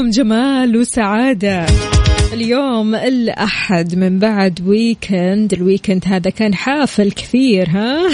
صباحكم 0.00 0.10
جمال 0.10 0.76
وسعادة. 0.76 1.66
اليوم 2.32 2.94
الأحد 2.94 3.94
من 3.94 4.18
بعد 4.18 4.60
weekend 4.66 5.52
ال 5.52 5.58
weekend 5.58 6.02
هذا 6.06 6.30
كان 6.30 6.54
حافل 6.54 7.10
كثير 7.10 7.68
ها؟ 7.68 8.08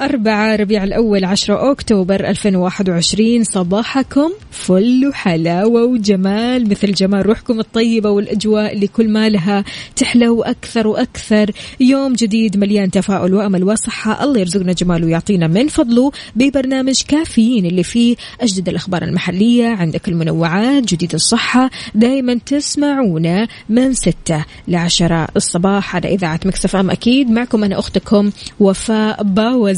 أربعة 0.00 0.56
ربيع 0.56 0.84
الأول 0.84 1.24
عشرة 1.24 1.70
أكتوبر 1.72 2.28
2021 2.28 3.44
صباحكم 3.44 4.30
فل 4.50 5.06
وحلاوة 5.08 5.84
وجمال 5.84 6.68
مثل 6.68 6.92
جمال 6.92 7.26
روحكم 7.26 7.60
الطيبة 7.60 8.10
والأجواء 8.10 8.72
اللي 8.72 8.86
كل 8.86 9.08
ما 9.08 9.28
لها 9.28 9.64
تحلو 9.96 10.42
أكثر 10.42 10.86
وأكثر. 10.86 11.50
يوم 11.80 12.12
جديد 12.12 12.56
مليان 12.56 12.90
تفاؤل 12.90 13.34
وأمل 13.34 13.64
وصحة. 13.64 14.24
الله 14.24 14.40
يرزقنا 14.40 14.72
جمال 14.72 15.04
ويعطينا 15.04 15.46
من 15.46 15.68
فضله 15.68 16.12
ببرنامج 16.36 17.02
كافيين 17.08 17.66
اللي 17.66 17.82
فيه 17.82 18.16
أجدد 18.40 18.68
الأخبار 18.68 19.02
المحلية. 19.02 19.68
عندك 19.68 20.08
المنوعات 20.08 20.84
جديد 20.84 21.14
الصحة. 21.14 21.70
دايما 21.94 22.34
تسمعونا 22.34 23.48
من 23.68 23.94
ستة 23.94 24.44
لعشرة 24.68 25.28
الصباح. 25.36 25.96
على 25.96 26.14
إذاعة 26.14 26.40
ميكس 26.44 26.65
أف 26.65 26.76
أم 26.76 26.90
أكيد. 26.90 27.30
معكم 27.30 27.64
أنا 27.64 27.78
أختكم 27.78 28.30
وفاء 28.60 29.22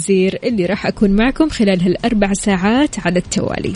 باوزير 0.07 0.39
اللي 0.45 0.67
راح 0.67 0.87
أكون 0.87 1.11
معكم 1.11 1.49
خلال 1.49 1.83
هالأربع 1.83 2.33
ساعات 2.33 3.07
على 3.07 3.19
التوالي. 3.19 3.73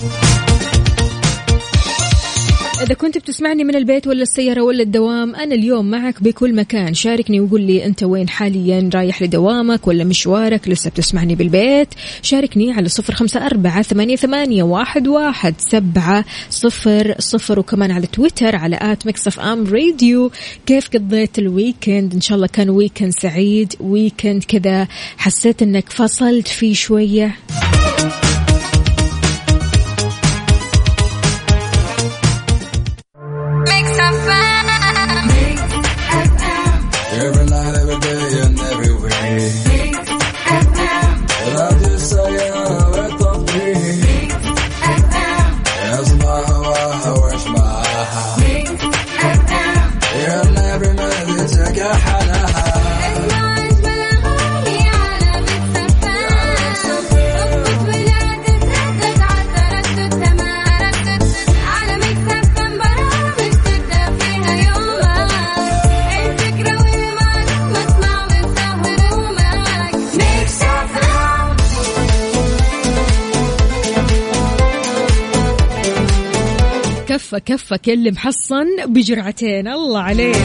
إذا 2.82 2.94
كنت 2.94 3.18
بتسمعني 3.18 3.64
من 3.64 3.74
البيت 3.74 4.06
ولا 4.06 4.22
السيارة 4.22 4.62
ولا 4.62 4.82
الدوام 4.82 5.34
أنا 5.34 5.54
اليوم 5.54 5.90
معك 5.90 6.22
بكل 6.22 6.54
مكان. 6.54 6.94
شاركني 6.94 7.40
وقول 7.40 7.60
لي 7.62 7.86
أنت 7.86 8.02
وين 8.02 8.28
حاليا 8.28 8.90
رايح 8.94 9.22
لدوامك 9.22 9.86
ولا 9.86 10.04
مشوارك 10.04 10.68
لسه 10.68 10.90
بتسمعني 10.90 11.34
بالبيت. 11.34 11.88
شاركني 12.22 12.72
على 12.72 12.88
صفر 12.88 13.14
خمسة 13.14 13.46
أربعة 13.46 13.82
ثمانية, 13.82 14.16
ثمانية 14.16 14.62
واحد, 14.62 15.08
واحد 15.08 15.54
سبعة 15.58 16.24
صفر 16.50 17.14
صفر. 17.18 17.58
وكمان 17.58 17.90
على 17.90 18.06
تويتر 18.06 18.56
على 18.56 18.78
آت 18.82 19.06
ميكس 19.06 19.29
أف 19.29 19.40
أم 19.40 19.66
راديو. 19.66 20.30
كيف 20.66 20.88
قضيت 20.88 21.38
ال 21.38 21.47
weekend؟ 21.47 22.14
إن 22.14 22.20
شاء 22.20 22.36
الله 22.36 22.46
كان 22.46 22.70
weekend 22.70 23.12
سعيد 23.12 23.74
weekend 23.80 24.44
كذا 24.44 24.88
حسيت 25.16 25.62
أنك 25.62 25.90
فصلت 25.90 26.48
فيه 26.48 26.74
شوية. 26.74 27.36
كفة 77.30 77.38
كفة 77.38 77.76
كل 77.76 78.12
محصن 78.12 78.66
بجرعتين 78.86 79.68
الله 79.68 80.00
عليك. 80.00 80.36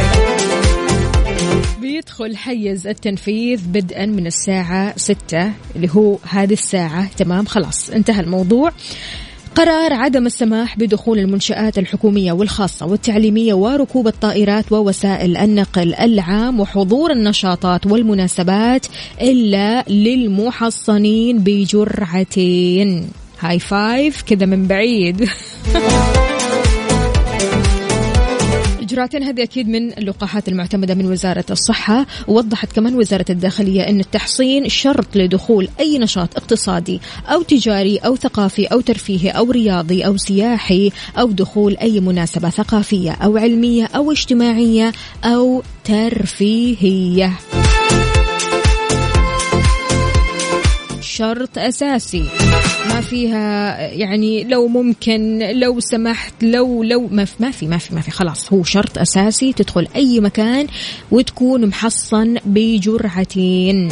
بيدخل 1.82 2.38
حيز 2.38 2.88
التنفيذ 2.88 3.62
بدءا 3.68 4.06
من 4.06 4.28
الساعة 4.28 4.98
ستة 4.98 5.52
اللي 5.76 5.90
هو 5.92 6.18
هذه 6.30 6.54
الساعة. 6.54 7.10
تمام 7.18 7.46
خلاص 7.46 7.90
انتهى 7.90 8.20
الموضوع. 8.20 8.72
قرار 9.56 9.94
عدم 9.94 10.26
السماح 10.26 10.78
بدخول 10.78 11.20
المنشآت 11.20 11.78
الحكومية 11.78 12.32
والخاصة 12.32 12.86
والتعليمية 12.86 13.54
وركوب 13.54 14.08
الطائرات 14.08 14.72
ووسائل 14.72 15.38
النقل 15.38 15.94
العام 15.94 16.60
وحضور 16.60 17.12
النشاطات 17.12 17.88
والمناسبات 17.88 18.86
إلا 19.22 19.84
للمحصنين 19.84 21.40
بجرعتين. 21.40 23.10
هاي 23.40 23.60
فايف 23.60 24.22
كذا 24.22 24.46
من 24.46 24.68
بعيد. 24.68 25.30
إجراءاتين 28.96 29.24
هذه 29.24 29.44
أكيد 29.44 29.70
من 29.70 29.98
اللقاحات 29.98 30.48
المعتمدة 30.48 30.94
من 30.94 31.12
وزارة 31.12 31.46
الصحة. 31.52 32.06
ووضحت 32.28 32.72
كمان 32.72 32.96
وزارة 32.96 33.26
الداخلية 33.30 33.82
أن 33.82 34.00
التحصين 34.00 34.70
شرط 34.70 35.16
لدخول 35.16 35.68
أي 35.80 35.98
نشاط 35.98 36.38
اقتصادي 36.38 37.02
أو 37.28 37.42
تجاري 37.42 37.98
أو 37.98 38.16
ثقافي 38.16 38.66
أو 38.66 38.82
ترفيهي 38.82 39.30
أو 39.30 39.52
رياضي 39.52 40.06
أو 40.06 40.18
سياحي 40.18 40.92
أو 41.18 41.32
دخول 41.32 41.78
أي 41.78 42.00
مناسبة 42.00 42.50
ثقافية 42.50 43.12
أو 43.12 43.38
علمية 43.38 43.86
أو 43.86 44.12
اجتماعية 44.12 44.92
أو 45.24 45.64
ترفيهية. 45.84 47.34
شرط 51.16 51.58
أساسي. 51.58 52.24
ما 52.90 53.02
فيها 53.02 53.78
يعني 53.80 54.44
لو 54.44 54.68
ممكن 54.68 55.40
لو 55.40 55.80
سمحت 55.80 56.34
لو 56.44 56.84
لو 56.84 57.08
ما 57.12 57.26
في 57.26 57.34
ما 57.40 57.52
في 57.52 57.68
ما 57.68 57.78
في, 57.78 57.96
ما 57.96 58.02
في 58.02 58.12
خلاص. 58.12 58.54
هو 58.54 58.64
شرط 58.64 58.98
أساسي 58.98 59.54
تدخل 59.54 59.88
أي 59.96 60.20
مكان 60.20 60.68
وتكون 61.12 61.66
محصن 61.66 62.38
بجرعتين. 62.46 63.90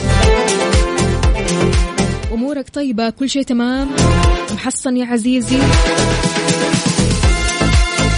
أمورك 2.33 2.69
طيبة 2.69 3.09
كل 3.09 3.29
شيء 3.29 3.43
تمام؟ 3.43 3.89
محصن 4.53 4.97
يا 4.97 5.05
عزيزي؟ 5.05 5.55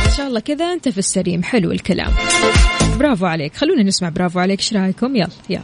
إن 0.06 0.12
شاء 0.18 0.28
الله 0.28 0.40
كذا 0.40 0.66
أنت 0.66 0.90
في 0.90 0.98
السليم. 0.98 1.44
حلو 1.44 1.72
الكلام. 1.72 2.12
برافو 3.00 3.26
عليك. 3.26 3.56
خلونا 3.56 3.84
نسمع 3.84 4.10
برافو 4.10 4.40
عليك. 4.40 4.60
إيش 4.60 4.74
رأيكم؟ 4.74 5.16
يلا 5.16 5.30
يلا. 5.50 5.64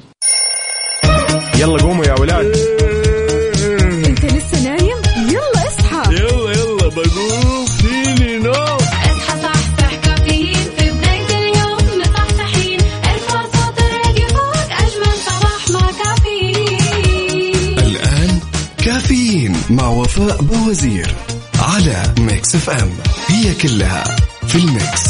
يلا 1.60 1.78
قوموا 1.78 2.06
يا 2.06 2.20
ولاد. 2.20 2.91
وفاء 20.18 20.42
باوزير 20.42 21.16
على 21.60 22.14
ميكس 22.20 22.56
أف 22.56 22.70
أم. 22.70 22.92
هي 23.28 23.54
كلها 23.54 24.04
في 24.48 24.56
الميكس. 24.56 25.10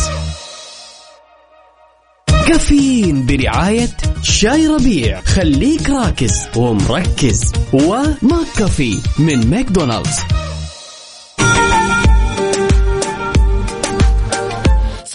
كافيين 2.48 3.25
برعاية 3.25 3.89
شاي 4.21 4.68
ربيع. 4.68 5.21
خليك 5.21 5.89
راكز 5.89 6.33
ومركز. 6.56 7.51
وماك 7.74 8.48
كافي 8.57 9.00
من 9.19 9.50
ماكدونالدز. 9.50 10.19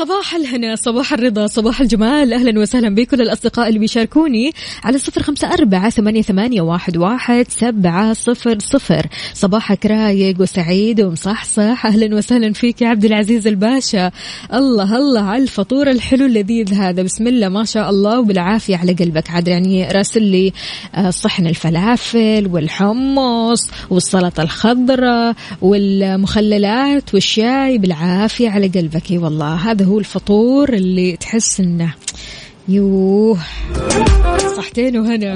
صباح 0.06 0.35
الهنا 0.35 0.76
صباح 0.76 1.12
الرضا 1.12 1.47
صباح 1.47 1.81
الجمال. 1.81 2.32
أهلا 2.32 2.61
وسهلا 2.61 2.94
بكل 2.94 3.20
الأصدقاء 3.20 3.69
اللي 3.69 3.79
بيشاركوني 3.79 4.53
على 4.85 4.99
صفر 4.99 5.23
خمسة 5.23 5.53
أربعة 5.53 5.91
ثمانية, 5.91 6.23
ثمانية 6.23 6.61
واحد, 6.61 6.97
واحد 6.97 7.47
سبعة 7.49 8.12
صفر 8.12 8.58
صفر. 8.58 9.06
صباحك 9.35 9.87
رايق 9.87 10.41
وسعيد 10.41 11.00
ومصحصح. 11.00 11.87
أهلا 11.87 12.17
وسهلا 12.17 12.53
فيك 12.53 12.82
يا 12.82 12.88
عبد 12.88 13.05
العزيز 13.05 13.47
الباشا. 13.47 14.11
الله 14.55 14.97
الله 14.97 15.23
على 15.23 15.43
الفطور 15.43 15.91
الحلو 15.91 16.26
اللذيذ 16.26 16.75
هذا. 16.75 17.02
بسم 17.02 17.26
الله 17.26 17.49
ما 17.49 17.64
شاء 17.64 17.91
الله. 17.91 18.20
وبالعافية 18.20 18.76
على 18.76 18.93
قلبك. 18.93 19.31
عاد 19.31 19.49
يعني 19.49 19.88
راسل 19.88 20.23
لي 20.23 20.52
آه، 20.94 21.11
صحن 21.11 21.47
الفلافل 21.47 22.49
والحمص 22.52 23.70
والسلطة 23.91 24.43
الخضراء 24.43 25.35
والمخللات 25.62 27.14
والشاي. 27.14 27.79
بالعافية 27.79 28.50
على 28.50 28.67
قلبك. 28.67 29.11
والله 29.11 29.55
هذا 29.55 29.85
هو 29.85 29.96
الفطور 29.99 30.73
اللي 30.73 31.17
تحس 31.17 31.61
إنه 31.61 31.95
يوه 32.69 33.39
صحتين 34.57 34.99
وهنا 34.99 35.35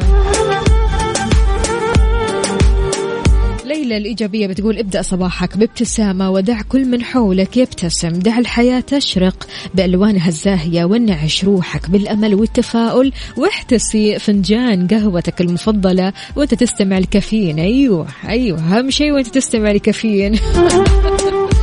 ليلى 3.70 3.96
الإيجابية 3.96 4.46
بتقول 4.46 4.78
ابدأ 4.78 5.02
صباحك 5.02 5.56
بابتسامة 5.56 6.30
ودع 6.30 6.62
كل 6.62 6.84
من 6.84 7.04
حولك 7.04 7.56
يبتسم 7.56 8.08
دع 8.08 8.38
الحياة 8.38 8.80
تشرق 8.80 9.46
بألوانها 9.74 10.28
الزاهية 10.28 10.84
وانعش 10.84 11.44
روحك 11.44 11.90
بالأمل 11.90 12.34
والتفاؤل 12.34 13.12
واحتسي 13.36 14.18
فنجان 14.18 14.88
قهوتك 14.88 15.40
المفضلة 15.40 16.12
وأنت 16.36 16.54
تستمع 16.54 16.98
الكافيين. 16.98 17.58
أيوه 17.58 18.06
أيوه 18.28 18.58
أهم 18.58 18.90
شيء 18.90 19.12
وأنت 19.12 19.28
تستمع 19.28 19.70
الكافيين. 19.70 20.38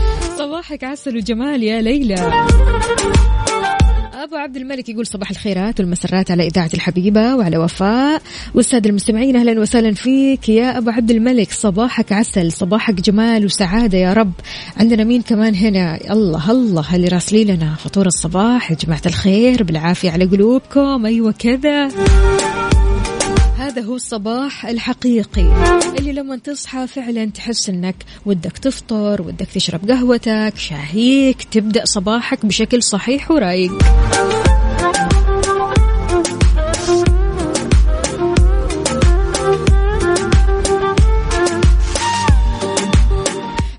صباحك 0.68 0.84
عسل 0.84 1.18
وجمال 1.18 1.64
يا 1.64 1.82
ليلى. 1.82 2.16
أبو 4.14 4.36
عبد 4.36 4.58
الملك 4.58 4.90
يقول 4.90 5.08
صباح 5.08 5.30
الخيرات 5.30 5.80
والمسرات 5.80 6.32
على 6.32 6.48
إذاعة 6.48 6.70
الحبيبة 6.74 7.36
وعلى 7.36 7.58
وفاء. 7.58 8.22
والسادة 8.56 8.90
المستمعين 8.90 9.36
أهلا 9.36 9.60
وسهلا 9.60 9.94
فيك. 9.94 10.50
يا 10.50 10.78
أبو 10.78 10.90
عبد 10.90 11.12
الملك 11.12 11.52
صباحك 11.52 12.12
عسل 12.12 12.52
صباحك 12.52 12.94
جمال 12.94 13.46
وسعادة 13.46 13.98
يا 13.98 14.14
رب. 14.14 14.32
عندنا 14.78 15.04
مين 15.04 15.22
كمان 15.22 15.56
هنا؟ 15.56 16.00
الله 16.12 16.52
الله 16.52 16.96
اللي 16.96 17.08
راسلي 17.08 17.44
لنا. 17.44 17.76
فطور 17.76 18.06
الصباح 18.06 18.72
يا 18.72 18.76
جماعة 18.86 19.02
الخير 19.06 19.64
بالعافية 19.64 20.12
على 20.12 20.26
قلوبكم. 20.26 21.06
أيوة 21.06 21.32
كذا. 21.40 21.90
هذا 23.68 23.82
هو 23.82 23.96
الصباح 23.96 24.66
الحقيقي. 24.66 25.42
اللي 26.00 26.14
لما 26.14 26.38
تصحى 26.38 26.88
فعلا 26.88 27.26
تحس 27.26 27.70
إنك 27.70 27.96
ودك 28.26 28.58
تفطر 28.58 29.22
ودك 29.22 29.48
تشرب 29.48 29.90
قهوتك 29.92 30.54
شاهيك 30.58 31.44
تبدأ 31.44 31.86
صباحك 31.86 32.46
بشكل 32.46 32.84
صحيح 32.84 33.32
ورايق 33.32 33.72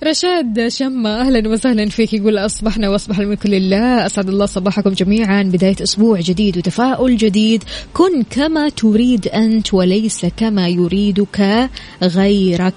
رشاد 0.09 0.69
شمة 0.69 1.21
أهلا 1.21 1.49
وسهلا 1.49 1.89
فيك. 1.89 2.13
يقول 2.13 2.39
أصبحنا 2.39 2.89
وأصبح 2.89 3.19
الملك 3.19 3.47
لله. 3.47 4.07
أسعد 4.07 4.29
الله 4.29 4.47
صباحكم 4.47 4.91
جميعا. 4.91 5.43
بداية 5.43 5.77
أسبوع 5.83 6.21
جديد 6.21 6.57
وتفاؤل 6.59 7.17
جديد. 7.17 7.65
كن 7.95 8.23
كما 8.23 8.69
تريد 8.69 9.29
أنت 9.29 9.75
وليس 9.75 10.27
كما 10.37 10.69
يريدك 10.69 11.69
غيرك. 12.03 12.75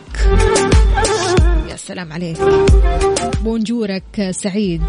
يا 1.69 1.75
سلام 1.75 2.13
عليك. 2.13 2.37
بونجورك 3.43 4.31
سعيد. 4.31 4.81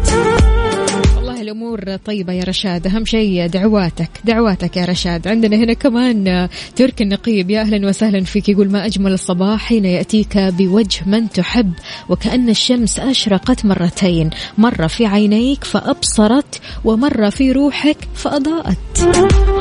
الأمور. 1.43 1.95
طيبة 1.95 2.33
يا 2.33 2.43
رشاد 2.43 2.87
أهم 2.87 3.05
شيء 3.05 3.47
دعواتك 3.47 4.09
دعواتك 4.25 4.77
يا 4.77 4.85
رشاد. 4.85 5.27
عندنا 5.27 5.55
هنا 5.55 5.73
كمان 5.73 6.47
تركي 6.75 7.03
النقيب. 7.03 7.49
يا 7.49 7.61
أهلا 7.61 7.87
وسهلا 7.87 8.23
فيك. 8.23 8.49
يقول 8.49 8.71
ما 8.71 8.85
أجمل 8.85 9.11
الصباح 9.11 9.65
حين 9.65 9.85
يأتيك 9.85 10.37
بوجه 10.37 11.05
من 11.05 11.29
تحب 11.29 11.73
وكأن 12.09 12.49
الشمس 12.49 12.99
أشرقت 12.99 13.65
مرتين. 13.65 14.29
مره 14.57 14.87
في 14.87 15.05
عينيك 15.05 15.63
فأبصرت 15.63 16.61
ومره 16.85 17.29
في 17.29 17.51
روحك 17.51 17.97
فأضاءت. 18.15 18.77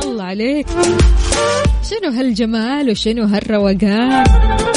الله 0.04 0.24
عليك. 0.24 0.66
شنو 1.90 2.12
هالجمال 2.12 2.90
وشنو 2.90 3.24
هالروقان؟ 3.24 4.24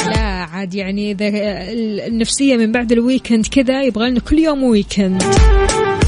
لا 0.06 0.26
عاد 0.26 0.74
يعني 0.74 1.10
إذا 1.10 1.28
النفسية 2.06 2.56
من 2.56 2.72
بعد 2.72 2.92
ال 2.92 2.99
weekend 2.99 3.46
كذا 3.46 3.82
يبغى 3.82 4.10
لنا 4.10 4.20
كل 4.20 4.38
يوم 4.38 4.62
weekend 4.62 5.22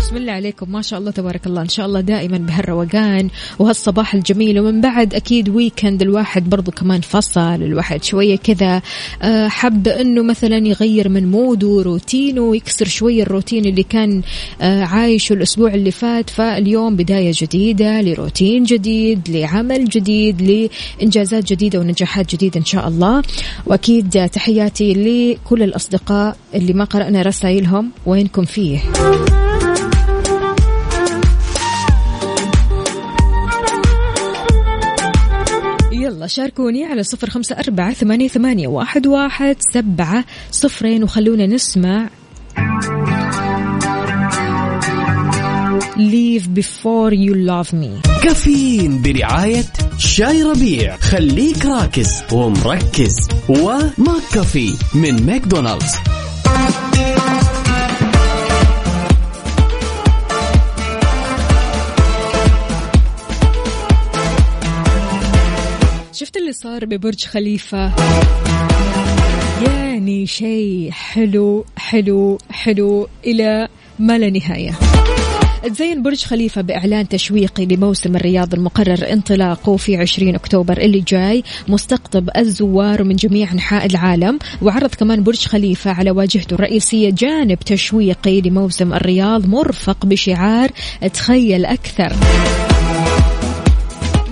بسم 0.08 0.16
الله 0.16 0.32
عليكم. 0.32 0.72
ما 0.72 0.82
شاء 0.82 0.98
الله 0.98 1.10
تبارك 1.10 1.46
الله. 1.46 1.62
إن 1.62 1.68
شاء 1.68 1.86
الله 1.86 2.00
دائما 2.00 2.38
بهالروقان 2.38 3.28
وهالصباح 3.58 4.14
الجميل. 4.14 4.60
ومن 4.60 4.80
بعد 4.80 5.14
أكيد 5.14 5.48
weekend 5.48 6.02
الواحد 6.02 6.50
برضو 6.50 6.70
كمان 6.70 7.00
فصل 7.00 7.40
الواحد 7.40 8.04
شوية 8.04 8.36
كذا. 8.36 8.82
آه، 9.22 9.48
حب 9.48 9.88
إنه 9.88 10.22
مثلا 10.22 10.56
يغير 10.56 11.08
من 11.08 11.30
موده 11.30 11.82
روتينه 11.82 12.40
ويكسر 12.40 12.86
شوية 12.86 13.22
الروتين 13.22 13.64
اللي 13.64 13.82
كان 13.82 14.22
آه، 14.60 14.84
عايشه 14.84 15.32
الأسبوع 15.32 15.74
اللي 15.74 15.90
فات. 15.90 16.30
فاليوم 16.30 16.96
بداية 16.96 17.32
جديدة 17.34 18.00
لروتين 18.00 18.62
جديد 18.62 19.28
لعمل 19.28 19.84
جديد 19.84 20.68
لإنجازات 21.00 21.44
جديدة 21.44 21.78
ونجاحات 21.78 22.34
جديدة 22.34 22.60
إن 22.60 22.64
شاء 22.64 22.88
الله. 22.88 23.22
وأكيد 23.66 24.28
تحياتي 24.28 24.94
لكل 24.94 25.62
الأصدقاء 25.62 26.36
اللي 26.54 26.72
ما 26.72 26.84
قرأنا 26.84 27.22
رسائلهم. 27.22 27.90
وينكم 28.06 28.44
فيه؟ 28.44 28.78
شاركوني 36.28 36.84
على 36.84 37.02
صفر 37.02 37.30
خمسة 37.30 37.56
أربعة 37.58 37.92
ثمانية, 37.92 38.28
ثمانية 38.28 38.68
واحد, 38.68 39.06
واحد 39.06 39.56
سبعة 39.74 40.24
صفرين 40.50 41.02
وخلونا 41.04 41.46
نسمع 41.46 42.08
Leave 45.98 46.46
before 46.54 47.12
you 47.12 47.34
love 47.34 47.72
me. 47.72 48.22
كافيين 48.22 49.02
برعاية 49.02 49.64
شاي 49.98 50.42
ربيع. 50.42 50.96
خليك 50.96 51.66
راكز 51.66 52.22
ومركز. 52.32 53.28
وماك 53.48 54.22
كافي 54.34 54.74
من 54.94 55.26
ماكدونالدز. 55.26 56.17
صار 66.62 66.84
ببرج 66.84 67.24
خليفة. 67.24 67.92
يعني 69.66 70.26
شيء 70.26 70.90
حلو 70.90 71.64
حلو 71.76 72.38
حلو 72.50 73.08
إلى 73.26 73.68
ما 73.98 74.18
لا 74.18 74.30
نهاية. 74.30 74.78
تزين 75.64 76.02
برج 76.02 76.24
خليفة 76.24 76.60
بإعلان 76.60 77.08
تشويقي 77.08 77.66
لموسم 77.66 78.16
الرياض 78.16 78.54
المقرر 78.54 79.12
انطلاقه 79.12 79.76
في 79.76 79.96
20 79.96 80.34
أكتوبر 80.34 80.78
اللي 80.78 81.00
جاي. 81.00 81.44
مستقطب 81.68 82.30
الزوار 82.36 83.04
من 83.04 83.16
جميع 83.16 83.52
أنحاء 83.52 83.86
العالم. 83.86 84.38
وعرض 84.62 84.94
كمان 84.94 85.22
برج 85.22 85.46
خليفة 85.46 85.90
على 85.90 86.10
واجهته 86.10 86.54
الرئيسية 86.54 87.10
جانب 87.10 87.58
تشويقي 87.58 88.40
لموسم 88.40 88.94
الرياض 88.94 89.46
مرفق 89.46 90.06
بشعار. 90.06 90.70
تخيل 91.14 91.64
أكثر. 91.64 92.12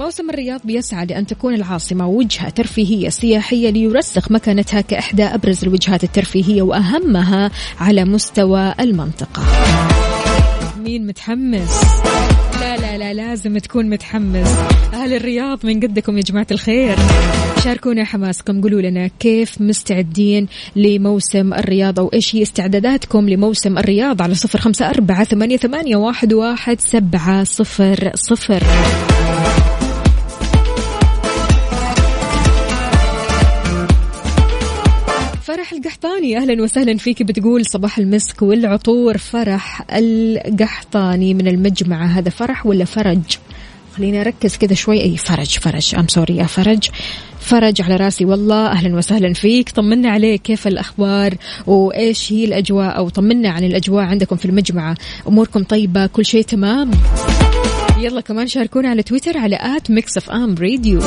موسم 0.06 0.30
الرياض 0.30 0.60
بيسعى 0.64 1.06
لأن 1.06 1.26
تكون 1.26 1.54
العاصمة 1.54 2.08
وجهة 2.08 2.48
ترفيهية 2.48 3.08
سياحية 3.08 3.70
ليرسخ 3.70 4.30
مكانتها 4.30 4.80
كإحدى 4.80 5.24
أبرز 5.24 5.64
الوجهات 5.64 6.04
الترفيهية 6.04 6.62
وأهمها 6.62 7.50
على 7.80 8.04
مستوى 8.04 8.74
المنطقة. 8.80 9.42
مين 10.78 11.06
متحمس؟ 11.06 11.82
لا 12.60 12.76
لا 12.76 12.98
لا 12.98 13.14
لازم 13.14 13.58
تكون 13.58 13.90
متحمس. 13.90 14.48
أهل 14.94 15.12
الرياض 15.12 15.66
من 15.66 15.80
قدكم 15.80 16.16
يا 16.16 16.22
جماعة 16.22 16.46
الخير؟ 16.50 16.96
شاركونا 17.64 18.04
حماسكم 18.04 18.60
قولوا 18.60 18.82
لنا 18.82 19.06
كيف 19.06 19.60
مستعدين 19.60 20.48
لموسم 20.76 21.54
الرياض 21.54 22.00
أو 22.00 22.10
إيش 22.14 22.36
هي 22.36 22.42
استعداداتكم 22.42 23.28
لموسم 23.28 23.78
الرياض 23.78 24.22
على 24.22 24.34
صفر 24.34 24.58
خمسة 24.58 24.88
أربعة 24.88 25.24
ثمانية, 25.24 25.56
ثمانية 25.56 25.96
واحد, 25.96 26.32
واحد 26.32 26.80
سبعة 26.80 27.44
صفر 27.44 28.10
صفر. 28.14 28.62
فرح 35.66 35.72
القحطاني. 35.72 36.36
أهلا 36.36 36.62
وسهلا 36.62 36.96
فيك 36.96 37.22
بتقول 37.22 37.66
صباح 37.66 37.98
المسك 37.98 38.42
والعطور 38.42 39.18
فرح 39.18 39.82
القحطاني 39.92 41.34
من 41.34 41.48
المجمعه 41.48 42.06
هذا 42.06 42.30
فرح 42.30 42.66
ولا 42.66 42.84
فرج؟ 42.84 43.22
خليني 43.96 44.20
أركز 44.20 44.56
كذا 44.56 44.74
شوي. 44.74 45.02
أي 45.02 45.16
فرج 45.16 45.58
فرج. 45.58 45.94
I'm 45.94 46.08
sorry 46.08 46.36
يا 46.36 46.44
فرج. 46.44 46.88
فرج 47.40 47.82
على 47.82 47.96
راسي. 47.96 48.24
والله 48.24 48.66
أهلا 48.66 48.96
وسهلا 48.96 49.32
فيك. 49.32 49.70
طمنا 49.70 50.10
عليك. 50.10 50.42
كيف 50.42 50.66
الأخبار؟ 50.66 51.34
وإيش 51.66 52.32
هي 52.32 52.44
الأجواء؟ 52.44 52.96
أو 52.96 53.08
طمنا 53.08 53.48
عن 53.48 53.64
الأجواء 53.64 54.04
عندكم 54.04 54.36
في 54.36 54.44
المجمعة 54.44 54.96
أموركم 55.28 55.62
طيبة؟ 55.64 56.06
كل 56.06 56.24
شيء 56.26 56.42
تمام؟ 56.42 56.90
يلا 57.98 58.20
كمان 58.20 58.46
شاركونا 58.46 58.88
على 58.88 59.02
تويتر 59.02 59.38
على 59.38 59.58
آت 59.60 59.90
ميكس 59.90 60.16
أف 60.16 60.30
أم 60.30 60.54
راديو. 60.60 61.00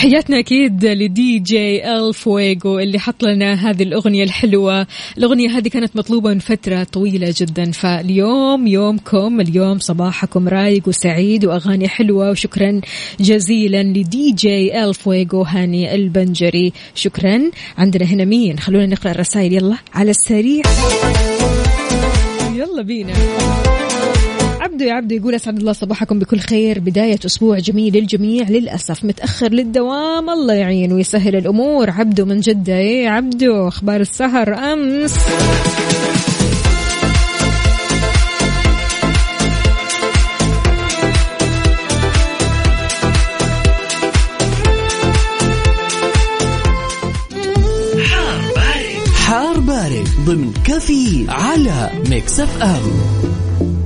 تحياتنا 0.00 0.38
أكيد 0.38 0.84
لدي 0.84 1.38
جي 1.38 1.96
الفويجو 1.96 2.78
اللي 2.78 2.98
حط 2.98 3.24
لنا 3.24 3.70
هذه 3.70 3.82
الأغنية 3.82 4.24
الحلوة، 4.24 4.86
الأغنية 5.18 5.48
هذه 5.48 5.68
كانت 5.68 5.96
مطلوبة 5.96 6.30
من 6.30 6.38
فترة 6.38 6.82
طويلة 6.82 7.34
جدا 7.36 7.70
فاليوم 7.70 8.66
يومكم، 8.66 9.40
اليوم 9.40 9.78
صباحكم 9.78 10.48
رايق 10.48 10.88
وسعيد 10.88 11.44
وأغاني 11.44 11.88
حلوة 11.88 12.30
وشكرا 12.30 12.80
جزيلا 13.20 13.82
لدي 13.82 14.32
جي 14.32 14.84
الفويجو 14.84 15.42
هاني 15.42 15.94
البنجري، 15.94 16.72
شكرا. 16.94 17.50
عندنا 17.78 18.04
هنا 18.04 18.24
مين؟ 18.24 18.58
خلونا 18.58 18.86
نقرأ 18.86 19.10
الرسائل 19.10 19.52
يلا 19.52 19.76
على 19.94 20.10
السريع. 20.10 20.62
يلا 22.54 22.82
بينا. 22.82 23.12
عبدو 24.80 24.90
يا 24.90 24.94
عبدو 24.94 25.14
يقول 25.14 25.34
أسعد 25.34 25.56
الله 25.56 25.72
صباحكم 25.72 26.18
بكل 26.18 26.38
خير. 26.38 26.78
بداية 26.78 27.18
أسبوع 27.26 27.58
جميل 27.58 27.96
للجميع. 27.96 28.48
للأسف 28.48 29.04
متأخر 29.04 29.48
للدوام. 29.48 30.30
الله 30.30 30.54
يعين 30.54 30.92
ويسهل 30.92 31.36
الأمور. 31.36 31.90
عبدو 31.90 32.24
من 32.24 32.40
جدة. 32.40 32.76
إيه 32.76 33.08
عبدو؟ 33.08 33.68
أخبار 33.68 34.00
السهر 34.00 34.54
أمس. 34.54 35.14
ضمن 50.26 50.52
كافيين 50.64 51.26
على 51.28 51.90
ميكس 52.10 52.40
أف 52.40 52.62
أم. 52.62 53.79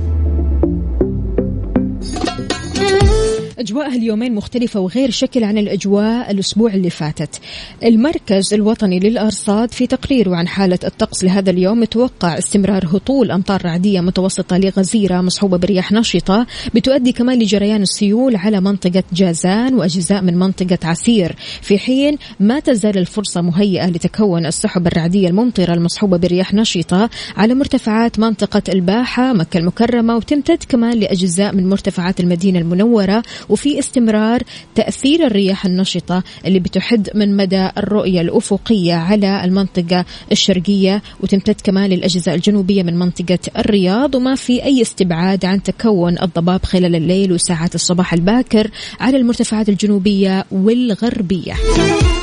أجواء 3.65 3.89
هاليومين 3.89 4.35
مختلفة 4.35 4.79
وغير 4.79 5.11
شكل 5.11 5.43
عن 5.43 5.57
الأجواء 5.57 6.31
الأسبوع 6.31 6.73
اللي 6.73 6.89
فاتت. 6.89 7.39
المركز 7.83 8.53
الوطني 8.53 8.99
للأرصاد 8.99 9.71
في 9.71 9.87
تقريره 9.87 10.35
عن 10.35 10.47
حالة 10.47 10.79
الطقس 10.83 11.23
لهذا 11.23 11.49
اليوم 11.49 11.79
متوقع 11.79 12.37
استمرار 12.37 12.85
هطول 12.85 13.31
أمطار 13.31 13.65
رعدية 13.65 14.01
متوسطة 14.01 14.57
لغزيرة 14.57 15.21
مصحوبة 15.21 15.57
برياح 15.57 15.91
نشطة 15.91 16.47
بتؤدي 16.75 17.11
كمان 17.11 17.39
لجريان 17.39 17.81
السيول 17.81 18.35
على 18.35 18.61
منطقة 18.61 19.03
جازان 19.13 19.73
وأجزاء 19.73 20.21
من 20.21 20.37
منطقة 20.39 20.77
عسير. 20.83 21.35
في 21.61 21.77
حين 21.77 22.17
ما 22.39 22.59
تزال 22.59 22.97
الفرصة 22.97 23.41
مهيئة 23.41 23.85
لتكون 23.85 24.45
السحب 24.45 24.87
الرعدية 24.87 25.27
الممطرة 25.27 25.73
المصحوبة 25.73 26.17
برياح 26.17 26.53
نشطة 26.53 27.09
على 27.37 27.53
مرتفعات 27.53 28.19
منطقة 28.19 28.63
الباحة 28.69 29.33
مكة 29.33 29.57
المكرمة 29.57 30.15
وتمتد 30.15 30.63
كمان 30.69 30.99
لأجزاء 30.99 31.55
من 31.55 31.69
مرتفعات 31.69 32.19
المدينة 32.19 32.59
المنورة 32.59 33.23
وفي 33.55 33.79
استمرار 33.79 34.43
تأثير 34.75 35.27
الرياح 35.27 35.65
النشطة 35.65 36.23
اللي 36.45 36.59
بتحد 36.59 37.09
من 37.15 37.37
مدى 37.37 37.69
الرؤية 37.77 38.21
الأفقية 38.21 38.93
على 38.93 39.43
المنطقة 39.43 40.05
الشرقية 40.31 41.01
وتمتد 41.19 41.61
كمان 41.63 41.89
للأجزاء 41.89 42.35
الجنوبية 42.35 42.83
من 42.83 42.99
منطقة 42.99 43.39
الرياض 43.57 44.15
وما 44.15 44.35
في 44.35 44.63
أي 44.63 44.81
استبعاد 44.81 45.45
عن 45.45 45.63
تكون 45.63 46.19
الضباب 46.21 46.65
خلال 46.65 46.95
الليل 46.95 47.33
وساعات 47.33 47.75
الصباح 47.75 48.13
الباكر 48.13 48.71
على 48.99 49.17
المرتفعات 49.17 49.69
الجنوبية 49.69 50.45
والغربية. 50.51 51.53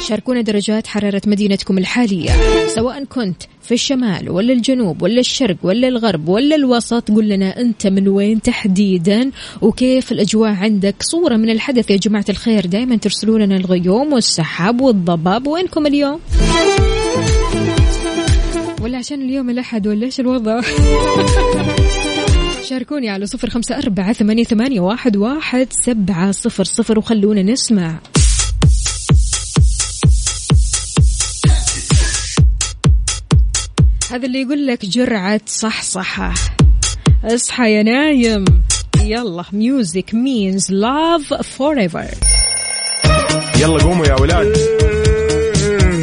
شاركونا 0.09 0.41
درجات 0.41 0.87
حرارة 0.87 1.23
مدينتكم 1.27 1.79
الحالية 1.79 2.31
سواء 2.67 3.05
كنت 3.05 3.43
في 3.63 3.75
الشمال 3.75 4.31
ولا 4.31 4.53
الجنوب 4.53 5.03
ولا 5.03 5.21
الشرق 5.21 5.57
ولا 5.63 5.89
الغرب 5.89 6.29
ولا 6.29 6.57
الوسط 6.57 7.11
قل 7.11 7.29
لنا 7.29 7.61
أنت 7.61 7.87
من 7.87 8.09
وين 8.09 8.43
تحديدا؟ 8.43 9.31
وكيف 9.61 10.13
الأجواء 10.13 10.51
عندك؟ 10.51 10.95
صورة 11.01 11.37
من 11.37 11.51
الحدث 11.51 11.91
يا 11.91 11.97
جماعة 11.97 12.25
الخير 12.29 12.67
دائما 12.67 12.97
ترسلوا 12.97 13.39
لنا 13.39 13.57
الغيوم 13.57 14.13
والسحاب 14.13 14.81
والضباب. 14.81 15.47
وينكم 15.47 15.87
اليوم؟ 15.87 16.21
ولا 18.83 18.99
عشان 18.99 19.23
اليوم 19.23 19.51
الأحد 19.51 19.87
ولا 19.87 20.07
إيش 20.07 20.21
الوضع؟ 20.21 20.61
شاركوني 22.69 23.11
على 23.11 23.27
صفر 23.27 23.51
خمسة 23.51 23.79
أربعة 23.79 24.13
ثمانية, 24.13 24.45
ثمانية 24.45 24.81
واحد, 24.81 25.17
واحد 25.17 25.67
سبعة 25.71 26.33
صفر 26.33 26.65
صفر 26.65 26.99
وخلونا 26.99 27.43
نسمع. 27.43 27.99
هذا 34.13 34.27
اللي 34.27 34.43
يقول 34.43 34.67
لك 34.67 34.87
جرعة 34.87 35.41
صحصحة. 35.47 36.35
اصحى 37.25 37.73
يا 37.73 37.83
نايم. 37.83 38.45
يلا 39.05 39.45
music 39.53 40.15
means 40.15 40.73
love 40.73 41.35
forever 41.35 42.09
يلا 43.57 43.83
قوموا 43.83 44.07
يا 44.07 44.21
ولاد. 44.21 44.47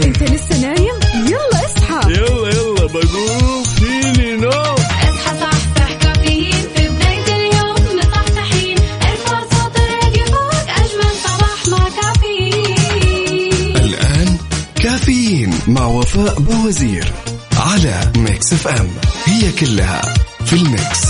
انت 0.03 0.23
لسه 0.23 0.61
نايم؟ 0.61 0.95
يلا 1.27 1.65
اصحى. 1.65 2.11
يلا 2.11 2.49
يلا 2.49 2.85
بقوم. 2.85 3.63
فيني 3.63 4.35
نوم. 4.35 4.51
اصحى 4.53 5.39
صحصح 5.39 5.93
كافيين. 5.93 6.65
في 6.75 6.89
بداية 6.89 7.35
اليوم 7.35 7.97
مصحصحين. 7.97 8.77
ارفع 9.01 9.39
صوت 9.43 9.77
الراديو 9.77 10.25
فوق 10.25 10.69
أجمل 10.69 11.13
صباح 11.23 11.67
مع 11.67 11.89
كافيين. 12.01 13.75
الآن 13.75 14.37
كافيين 14.75 15.53
مع 15.67 15.85
وفاء 15.85 16.39
باوزير. 16.39 17.13
على 17.59 18.11
ميكس 18.17 18.53
اف 18.53 18.67
ام. 18.67 18.89
هي 19.25 19.51
كلها 19.51 20.01
في 20.45 20.53
الميكس. 20.53 21.07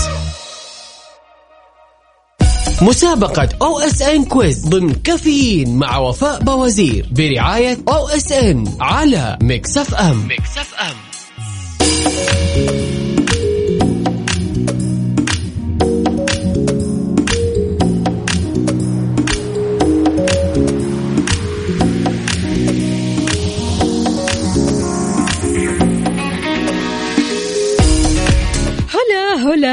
مسابقة 2.82 3.48
أو 3.62 3.80
إس 3.80 4.02
إن 4.02 4.24
quiz 4.24 4.66
ضمن 4.68 4.94
كافيين 4.94 5.76
مع 5.76 5.98
وفاء 5.98 6.42
باوزير 6.42 7.06
برعاية 7.10 7.78
أو 7.88 8.08
إس 8.08 8.32
إن 8.32 8.76
على 8.80 9.38
ميكس 9.42 9.78
اف 9.78 9.94
ام. 9.94 10.26
ميكس 10.28 10.58
اف 10.58 10.74
ام. 10.74 10.96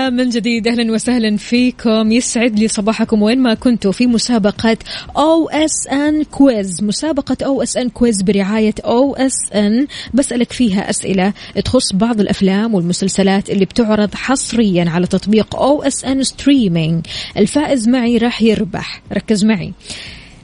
من 0.10 0.30
جديد. 0.30 0.68
أهلا 0.68 0.92
وسهلا 0.94 1.38
فيكم. 1.38 2.12
يسعد 2.12 2.60
لي 2.60 2.68
صباحكم 2.68 3.22
وين 3.22 3.40
ما 3.40 3.54
كنتوا. 3.54 3.92
في 3.92 4.08
مسابقة 4.08 4.78
أو 5.18 5.50
إس 5.50 5.88
إن 5.88 6.24
quiz. 6.24 6.84
مسابقة 6.84 7.38
أو 7.46 7.64
إس 7.64 7.78
إن 7.78 7.90
quiz 7.90 8.22
برعاية 8.22 8.74
أو 8.86 9.16
إس 9.16 9.34
إن. 9.56 9.88
بسألك 10.14 10.54
فيها 10.54 10.90
أسئلة 10.90 11.34
تخص 11.66 11.94
بعض 11.94 12.20
الأفلام 12.20 12.74
والمسلسلات 12.74 13.50
اللي 13.50 13.66
بتعرض 13.66 14.16
حصريا 14.16 14.90
على 14.90 15.08
تطبيق 15.08 15.56
أو 15.56 15.84
إس 15.84 16.06
إن 16.06 16.24
streaming. 16.24 17.06
الفائز 17.38 17.88
معي 17.88 18.18
راح 18.18 18.42
يربح. 18.42 19.02
ركز 19.14 19.46
معي. 19.46 19.74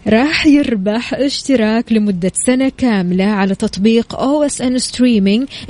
راح 0.07 0.45
يربح 0.45 1.13
اشتراك 1.13 1.91
لمدة 1.91 2.31
سنة 2.45 2.71
كاملة 2.77 3.23
على 3.23 3.55
تطبيق 3.55 4.15
أو 4.15 4.43
اس 4.43 4.61
ان 4.61 4.75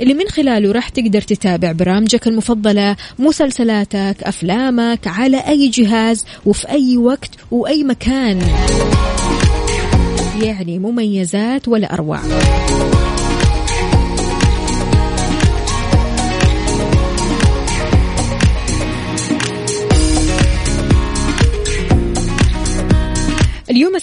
اللي 0.00 0.14
من 0.14 0.28
خلاله 0.28 0.72
راح 0.72 0.88
تقدر 0.88 1.20
تتابع 1.20 1.72
برامجك 1.72 2.26
المفضلة 2.26 2.96
مسلسلاتك 3.18 4.16
أفلامك 4.22 5.06
على 5.06 5.36
أي 5.36 5.68
جهاز 5.68 6.24
وفي 6.46 6.68
أي 6.68 6.96
وقت 6.96 7.30
وأي 7.50 7.84
مكان. 7.84 8.40
يعني 10.42 10.78
مميزات 10.78 11.68
ولا 11.68 11.94
أروع. 11.94 12.20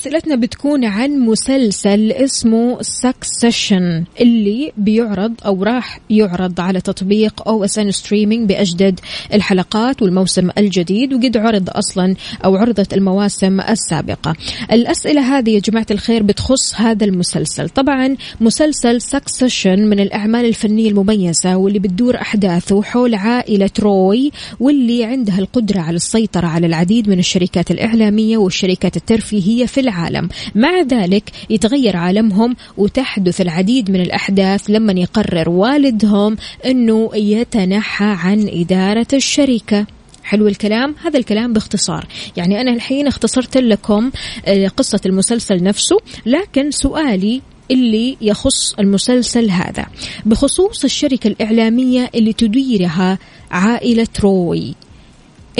اليوم 0.01 0.15
اسئلتنا 0.15 0.35
بتكون 0.35 0.85
عن 0.85 1.19
مسلسل 1.19 2.11
اسمه 2.11 2.77
Succession 2.81 4.03
اللي 4.21 4.71
بيعرض 4.77 5.33
أو 5.45 5.63
راح 5.63 5.99
يعرض 6.09 6.59
على 6.61 6.81
تطبيق 6.81 7.47
OSN 7.47 7.91
streaming 7.91 8.49
بأجدد 8.49 8.99
الحلقات 9.33 10.01
والموسم 10.01 10.49
الجديد 10.57 11.13
وقد 11.13 11.37
عرض 11.37 11.69
أصلا 11.69 12.15
أو 12.45 12.55
عرضت 12.55 12.93
المواسم 12.93 13.61
السابقة. 13.61 14.35
الأسئلة 14.71 15.37
هذه 15.37 15.49
يا 15.49 15.59
جماعة 15.59 15.85
الخير 15.91 16.23
بتخص 16.23 16.75
هذا 16.75 17.05
المسلسل، 17.05 17.69
طبعا 17.69 18.15
مسلسل 18.41 19.01
سكسيشن 19.01 19.79
من 19.89 19.99
الأعمال 19.99 20.45
الفنية 20.45 20.89
المميزة 20.89 21.55
واللي 21.57 21.79
بتدور 21.79 22.15
أحداثه 22.15 22.83
حول 22.83 23.15
عائلة 23.15 23.71
روي 23.79 24.31
واللي 24.59 25.03
عندها 25.03 25.39
القدرة 25.39 25.79
على 25.79 25.95
السيطرة 25.95 26.47
على 26.47 26.67
العديد 26.67 27.09
من 27.09 27.19
الشركات 27.19 27.71
الإعلامية 27.71 28.37
والشركات 28.37 28.97
الترفيهية 28.97 29.65
في 29.65 29.90
العالم، 29.91 30.29
مع 30.55 30.81
ذلك 30.81 31.31
يتغير 31.49 31.97
عالمهم 31.97 32.55
وتحدث 32.77 33.41
العديد 33.41 33.91
من 33.91 34.01
الأحداث 34.01 34.69
لما 34.69 34.93
يقرر 34.93 35.49
والدهم 35.49 36.37
إنه 36.65 37.09
يتنحى 37.15 38.05
عن 38.05 38.49
إدارة 38.53 39.07
الشركة. 39.13 39.85
حلو 40.23 40.47
الكلام؟ 40.47 40.95
هذا 41.03 41.19
الكلام 41.19 41.53
باختصار. 41.53 42.07
يعني 42.37 42.61
أنا 42.61 42.73
الحين 42.73 43.07
اختصرت 43.07 43.57
لكم 43.57 44.11
آه، 44.45 44.67
قصة 44.67 44.99
المسلسل 45.05 45.63
نفسه 45.63 45.97
لكن 46.25 46.71
سؤالي 46.71 47.41
اللي 47.71 48.17
يخص 48.21 48.73
المسلسل 48.79 49.49
هذا. 49.49 49.85
بخصوص 50.25 50.83
الشركة 50.83 51.27
الإعلامية 51.27 52.09
اللي 52.15 52.33
تديرها 52.33 53.19
عائلة 53.51 54.07
روي 54.23 54.75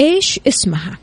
إيش 0.00 0.40
اسمها؟ 0.48 1.01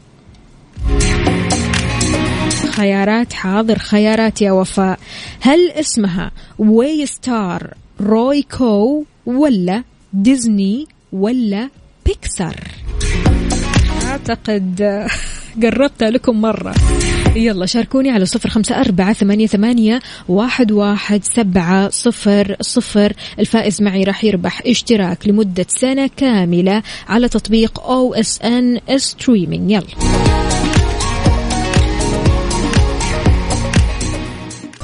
خيارات 2.79 3.33
حاضر 3.33 3.77
خيارات 3.77 4.41
يا 4.41 4.51
وفاء. 4.51 4.99
هل 5.41 5.71
اسمها 5.71 6.31
Waystar 6.59 7.73
Royco 8.01 9.03
ولا 9.25 9.83
ديزني 10.13 10.87
ولا 11.11 11.69
بيكسر 12.05 12.55
أعتقد 14.05 14.81
قربتها 15.63 16.09
لكم 16.09 16.41
مرة. 16.41 16.75
يلا 17.35 17.65
شاركوني 17.65 18.11
على 18.11 18.25
صفر 18.25 18.49
خمسة 18.49 18.81
أربعة 18.81 19.13
ثمانية, 19.13 19.47
ثمانية 19.47 19.99
واحد, 20.27 20.71
واحد 20.71 21.23
سبعة 21.23 21.89
صفر 21.89 22.55
صفر. 22.61 23.13
الفائز 23.39 23.81
معي 23.81 24.03
راح 24.03 24.23
يربح 24.23 24.61
اشتراك 24.65 25.27
لمدة 25.27 25.65
سنة 25.69 26.09
كاملة 26.17 26.83
على 27.07 27.29
تطبيق 27.29 27.79
OSN 27.79 28.79
يلا. 29.69 30.38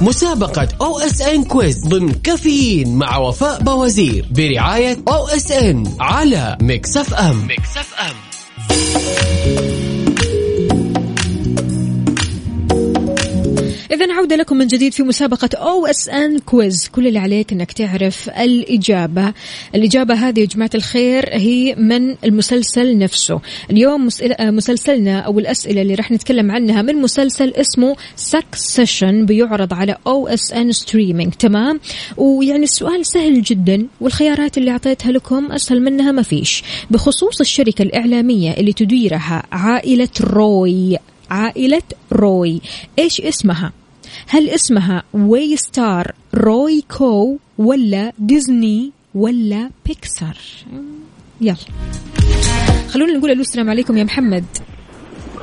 مسابقة 0.02 0.68
OSN 0.82 1.44
quiz 1.44 1.88
ضمن 1.88 2.12
كافيين 2.14 2.96
مع 2.96 3.18
وفاء 3.18 3.64
بوازير 3.64 4.26
برعاية 4.32 4.98
OSN 5.08 5.96
على 6.00 6.58
Mix 6.62 6.98
FM 6.98 7.48
Mix 7.48 7.78
FM 7.78 9.75
إذا 13.96 14.14
عودة 14.14 14.36
لكم 14.36 14.58
من 14.58 14.68
جديد 14.68 14.94
في 14.94 15.04
مسابقة 15.04 15.50
OSN 15.54 16.40
quiz، 16.40 16.88
كل 16.88 17.08
اللي 17.08 17.20
عليك 17.20 17.54
إنك 17.54 17.72
تعرف 17.72 18.30
الإجابة، 18.30 19.34
الإجابة 19.76 20.14
هذه 20.14 20.40
يا 20.40 20.46
جماعة 20.46 20.70
الخير 20.76 21.30
هي 21.34 21.76
من 21.76 22.16
المسلسل 22.24 22.98
نفسه، 22.98 23.42
اليوم 23.72 24.08
آه، 24.40 24.52
مسلسلنا 24.52 25.20
أو 25.20 25.40
الأسئلة 25.40 25.82
اللي 25.82 25.96
راح 25.96 26.12
نتكلم 26.12 26.52
عنها 26.52 26.82
من 26.82 26.96
مسلسل 26.96 27.54
اسمه 27.54 27.96
Succession 28.16 29.26
بيعرض 29.26 29.74
على 29.74 29.98
OSN 30.08 30.72
streaming، 30.72 31.34
تمام؟ 31.34 31.80
ويعني 32.18 32.64
السؤال 32.64 33.06
سهل 33.06 33.42
جدا 33.42 33.88
والخيارات 34.02 34.58
اللي 34.58 34.72
أعطيتها 34.72 35.12
لكم 35.12 35.52
أسهل 35.52 35.82
منها 35.82 36.12
ما 36.12 36.22
فيش، 36.22 36.64
بخصوص 36.92 37.40
الشركة 37.40 37.82
الإعلامية 37.82 38.52
اللي 38.52 38.74
تديرها 38.74 39.44
عائلة 39.52 40.10
روي. 40.22 40.98
عائلة 41.30 41.82
روي. 42.12 42.62
إيش 43.00 43.22
اسمها؟ 43.22 43.72
هل 44.28 44.50
اسمها 44.50 45.04
Waystar 45.14 46.12
Royco 46.36 47.38
ولا 47.58 48.12
ديزني 48.20 48.92
ولا 49.16 49.70
بيكسر 49.86 50.38
يلا. 51.42 51.56
خلونا 52.90 53.14
نقول 53.14 53.32
ألو 53.32 53.42
السلام 53.42 53.70
عليكم 53.70 53.98
يا 53.98 54.04
محمد. 54.04 54.46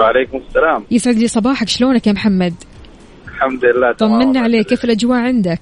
وعليكم 0.01 0.41
السلام. 0.49 0.85
يسعد 0.91 1.15
لي 1.15 1.29
صباحك 1.29 1.69
شلونك 1.69 2.07
يا 2.07 2.13
محمد؟ 2.13 2.55
الحمد 3.29 3.65
لله 3.65 3.93
تمام. 3.93 4.23
طمنا 4.23 4.41
عليك 4.41 4.67
كيف 4.67 4.85
الأجواء 4.85 5.19
عندك؟ 5.19 5.61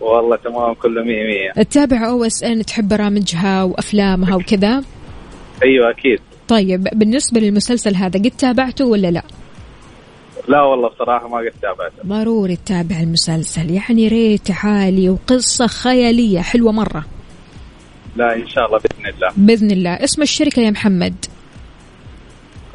والله 0.00 0.36
تمام 0.36 0.74
كله 0.74 1.02
مية 1.02 1.24
مية. 1.26 1.62
تتابع 1.62 2.08
أو 2.08 2.24
اس 2.24 2.42
ان 2.42 2.64
تحب 2.64 2.88
برامجها 2.88 3.62
وأفلامها 3.62 4.34
وكذا؟ 4.34 4.84
أيوه 5.64 5.90
أكيد. 5.90 6.20
طيب 6.48 6.88
بالنسبة 6.92 7.40
للمسلسل 7.40 7.94
هذا 7.94 8.20
قد 8.20 8.32
تابعته 8.38 8.84
ولا 8.84 9.10
لا؟ 9.10 9.22
لا 10.48 10.62
والله 10.62 10.88
بصراحة 10.88 11.28
ما 11.28 11.38
قد 11.38 11.52
تابعته. 11.62 12.02
ضروري 12.06 12.56
تتابع 12.56 13.00
المسلسل. 13.00 13.70
يعني 13.70 14.08
ريت 14.08 14.50
عالي 14.50 15.08
وقصة 15.10 15.66
خيالية 15.66 16.40
حلوة 16.40 16.72
مرة. 16.72 17.04
لا 18.16 18.36
إن 18.36 18.48
شاء 18.48 18.66
الله 18.66 18.78
بإذن 18.78 19.06
الله. 19.14 19.32
بإذن 19.36 19.70
الله. 19.70 19.90
اسم 19.90 20.22
الشركة 20.22 20.62
يا 20.62 20.70
محمد. 20.70 21.14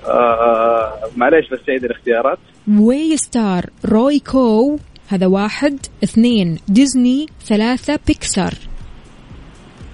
آه 0.05 0.93
معليش 1.17 1.49
بس 1.49 1.59
عيد 1.69 1.83
الاختيارات. 1.83 2.38
Waystar 2.67 3.65
Royco 3.85 4.79
هذا 5.07 5.27
واحد. 5.27 5.79
اثنين 6.03 6.57
ديزني 6.67 7.27
ثلاثة 7.45 7.99
بيكسار. 8.08 8.53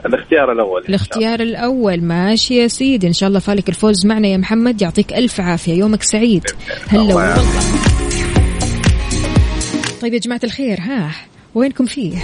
الاختيار 0.06 0.52
الأول. 0.52 0.84
الاختيار 0.90 1.40
الأول. 1.40 2.02
ماشي 2.02 2.56
يا 2.56 2.68
سيدي 2.68 3.08
إن 3.08 3.14
شاء 3.14 3.30
الله 3.30 3.40
فالك 3.40 3.70
الفوز 3.70 4.06
معنا 4.06 4.28
يا 4.28 4.38
محمد. 4.38 4.82
يعطيك 4.82 5.14
ألف 5.14 5.42
عافية. 5.42 5.74
يومك 5.74 6.04
سعيد. 6.04 6.44
هلا 6.88 7.02
والله. 7.02 7.36
طيب 10.02 10.14
يا 10.14 10.20
جماعة 10.20 10.42
الخير 10.44 10.80
ها 10.80 11.12
وينكم 11.56 11.86
فيه؟ 11.86 12.18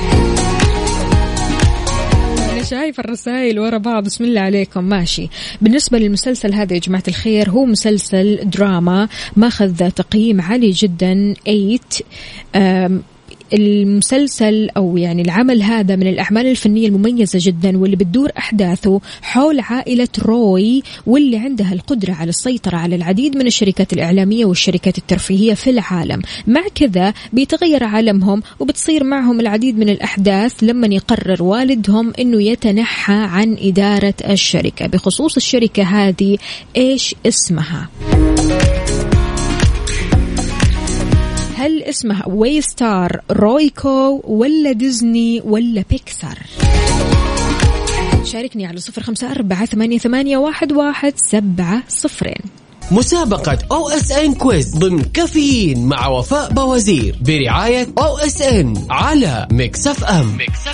شايف 2.69 2.99
الرسائل 2.99 3.59
ورا 3.59 3.77
بعض. 3.77 4.03
بسم 4.03 4.23
الله 4.23 4.41
عليكم. 4.41 4.83
ماشي. 4.83 5.29
بالنسبة 5.61 5.97
للمسلسل 5.99 6.53
هذا 6.53 6.73
يا 6.73 6.79
جماعة 6.79 7.03
الخير 7.07 7.49
هو 7.49 7.65
مسلسل 7.65 8.39
دراما 8.43 9.07
ماخذ 9.35 9.89
تقييم 9.89 10.41
عالي 10.41 10.71
جدا. 10.71 11.33
8 11.45 11.79
أم، 12.55 13.03
المسلسل 13.53 14.69
أو 14.77 14.97
يعني 14.97 15.21
العمل 15.21 15.63
هذا 15.63 15.95
من 15.95 16.07
الأعمال 16.07 16.47
الفنية 16.47 16.87
المميزة 16.87 17.39
جدا 17.41 17.77
واللي 17.77 17.95
بتدور 17.95 18.29
أحداثه 18.37 19.01
حول 19.21 19.59
عائلة 19.59 20.07
روي 20.19 20.83
واللي 21.05 21.37
عندها 21.37 21.73
القدرة 21.73 22.13
على 22.13 22.29
السيطرة 22.29 22.77
على 22.77 22.95
العديد 22.95 23.37
من 23.37 23.47
الشركات 23.47 23.93
الإعلامية 23.93 24.45
والشركات 24.45 24.97
الترفيهية 24.97 25.53
في 25.53 25.69
العالم، 25.69 26.21
مع 26.47 26.61
كذا 26.75 27.13
بيتغير 27.33 27.83
عالمهم 27.83 28.43
وبتصير 28.59 29.03
معهم 29.03 29.39
العديد 29.39 29.77
من 29.77 29.89
الأحداث 29.89 30.63
لما 30.63 30.87
يقرر 30.87 31.43
والدهم 31.43 32.13
إنه 32.19 32.43
يتنحى 32.43 33.13
عن 33.13 33.57
إدارة 33.61 34.13
الشركة، 34.29 34.87
بخصوص 34.87 35.35
الشركة 35.35 35.83
هذه 35.83 36.37
إيش 36.77 37.15
اسمها؟ 37.25 37.89
هل 41.61 41.83
اسمها 41.83 42.27
Waystar 42.27 43.21
Royco 43.31 44.21
ولا 44.23 44.71
ديزني 44.71 45.41
ولا 45.45 45.83
بيكسر 45.89 46.37
شاركني 48.23 48.65
على 48.65 48.79
صفر 48.79 49.03
خمسة 49.03 49.31
أربعة 49.31 49.65
ثمانية, 49.65 49.97
ثمانية 49.97 50.37
واحد, 50.37 50.71
واحد 50.71 51.13
سبعة 51.15 51.83
صفرين. 51.87 52.41
مسابقة 52.91 53.57
OSN 53.71 54.33
quiz 54.33 54.77
ضمن 54.77 55.01
كافيين 55.03 55.85
مع 55.85 56.07
وفاء 56.07 56.53
بوازير 56.53 57.15
برعاية 57.21 57.87
OSN 57.97 58.87
على 58.89 59.47
Mix 59.51 59.87
FM. 59.87 60.37
Mix 60.37 60.67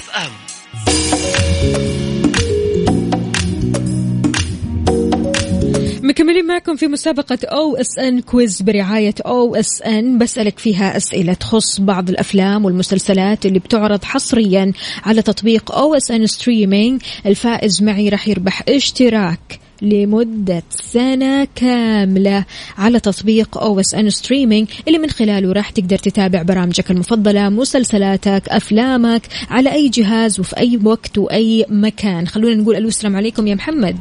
مكملين 6.18 6.46
معكم 6.46 6.76
في 6.76 6.88
مسابقة 6.88 7.38
OSN 7.44 8.22
quiz 8.22 8.62
برعاية 8.62 9.14
OSN 9.26 10.18
بسألك 10.18 10.60
فيها 10.60 10.98
أسئلة 10.98 11.34
تخص 11.34 11.82
بعض 11.82 12.10
الأفلام 12.10 12.66
والمسلسلات 12.66 13.46
اللي 13.46 13.60
بتعرض 13.60 14.04
حصريا 14.04 14.72
على 15.06 15.22
تطبيق 15.22 15.72
OSN 15.72 16.28
streaming 16.28 17.02
الفائز 17.26 17.84
معي 17.84 18.10
راح 18.10 18.28
يربح 18.28 18.64
اشتراك 18.70 19.60
لمدة 19.82 20.64
سنة 20.70 21.48
كاملة 21.56 22.46
على 22.78 23.00
تطبيق 23.00 23.58
OSN 23.58 24.10
streaming 24.10 24.68
اللي 24.88 25.00
من 25.00 25.10
خلاله 25.10 25.52
راح 25.52 25.70
تقدر 25.70 25.98
تتابع 25.98 26.42
برامجك 26.42 26.92
المفضلة 26.92 27.50
مسلسلاتك 27.50 28.50
أفلامك 28.50 29.22
على 29.50 29.74
أي 29.74 29.90
جهاز 29.90 30.40
وفي 30.40 30.58
أي 30.58 30.80
وقت 30.84 31.18
وأي 31.18 31.66
مكان. 31.70 32.28
خلونا 32.28 32.56
نقول 32.56 32.76
ألو 32.76 32.88
السلام 32.88 33.16
عليكم 33.16 33.48
يا 33.48 33.56
محمد. 33.56 33.98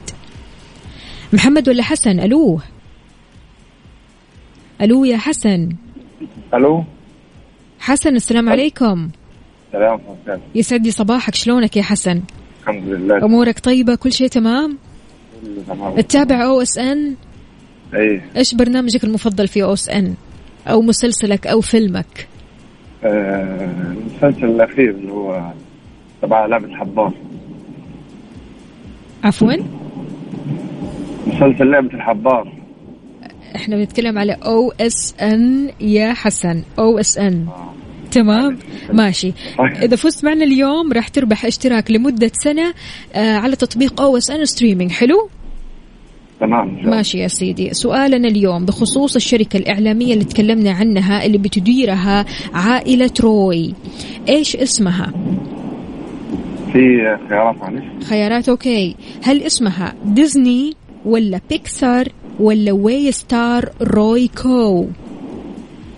محمد 1.36 1.68
ولا 1.68 1.82
حسن؟ 1.82 2.20
ألو. 2.20 2.60
ألو 4.82 5.04
يا 5.04 5.16
حسن. 5.16 5.68
ألو. 6.54 6.84
حسن 7.78 8.16
السلام 8.16 8.48
عليكم. 8.48 9.08
سلام 9.72 10.00
عليكم 10.26 10.42
يسعد 10.54 10.84
لي 10.84 10.90
صباحك. 10.90 11.34
شلونك 11.34 11.76
يا 11.76 11.82
حسن؟ 11.82 12.22
الحمد 12.62 12.88
لله. 12.88 13.24
أمورك 13.24 13.58
طيبة؟ 13.58 13.94
كل 13.94 14.12
شيء 14.12 14.28
تمام؟ 14.28 14.78
تتابع 15.96 16.44
OSN؟ 16.44 17.14
اي 17.94 18.22
إيش 18.36 18.54
برنامجك 18.54 19.04
المفضل 19.04 19.48
في 19.48 19.62
OSN؟ 19.62 20.14
أو 20.66 20.82
مسلسلك 20.82 21.46
أو 21.46 21.60
فيلمك؟ 21.60 22.28
آه، 23.04 23.70
المسلسل 24.22 24.44
الأخير 24.44 24.90
اللي 24.90 25.12
هو 25.12 25.52
تبع 26.22 26.46
لعبة 26.46 26.66
الحبار 26.66 27.12
عفوا. 29.24 29.85
مسلسل 31.36 31.70
لعبة 31.70 31.94
الحبار. 31.94 32.52
إحنا 33.56 33.76
بنتكلم 33.76 34.18
على 34.18 34.32
أو 34.32 34.72
اس 34.80 35.14
ان 35.22 35.70
يا 35.80 36.14
حسن. 36.14 36.62
أو 36.78 36.98
اس 36.98 37.18
ان 37.18 37.46
تمام؟ 38.10 38.58
ماشي. 38.92 39.32
صحيح. 39.58 39.82
إذا 39.82 39.96
فزت 39.96 40.24
معنا 40.24 40.44
اليوم 40.44 40.92
راح 40.92 41.08
تربح 41.08 41.44
اشتراك 41.44 41.90
لمدة 41.90 42.30
سنة 42.34 42.74
آه 43.14 43.36
على 43.36 43.56
تطبيق 43.56 44.00
OSN 44.00 44.44
streaming 44.44 44.90
حلو؟ 44.90 45.28
تمام. 46.40 46.80
ماشي 46.84 47.18
يا 47.18 47.28
سيدي. 47.28 47.74
سؤالنا 47.74 48.28
اليوم 48.28 48.64
بخصوص 48.64 49.16
الشركة 49.16 49.56
الإعلامية 49.56 50.12
اللي 50.12 50.24
تكلمنا 50.24 50.70
عنها 50.70 51.26
اللي 51.26 51.38
بتديرها 51.38 52.24
عائلة 52.54 53.10
روي. 53.20 53.74
إيش 54.28 54.56
اسمها؟ 54.56 55.12
في 56.72 57.16
خيارات 57.28 57.56
معلش. 57.56 57.84
خيارات 58.08 58.48
okay. 58.48 58.96
هل 59.22 59.42
اسمها 59.42 59.94
ديزني 60.04 60.72
ولا 61.06 61.40
بيكسار 61.50 62.08
ولا 62.40 62.72
Waystar 62.72 63.70
Royco 63.82 64.86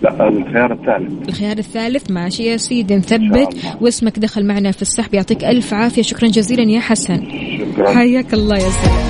لا 0.01 0.27
الخيار 0.27 0.73
الثالث. 0.73 1.29
الخيار 1.29 1.57
الثالث 1.57 2.11
ماشي 2.11 2.43
يا 2.43 2.57
سيدي 2.57 2.95
نثبت. 2.95 3.55
واسمك 3.81 4.19
دخل 4.19 4.45
معنا 4.45 4.71
في 4.71 4.81
السحب 4.81 5.13
يعطيك 5.13 5.43
ألف 5.43 5.73
عافية. 5.73 6.01
شكرا 6.01 6.27
جزيلا 6.27 6.63
يا 6.71 6.79
حسن. 6.79 7.23
شكرا. 7.59 7.93
حياك 7.93 8.33
الله 8.33 8.55
يا 8.55 8.69
سلام 8.69 9.09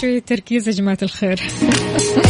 شوية 0.00 0.18
تركيز 0.18 0.68
يا 0.68 0.72
جماعة 0.72 0.98
الخير. 1.02 1.40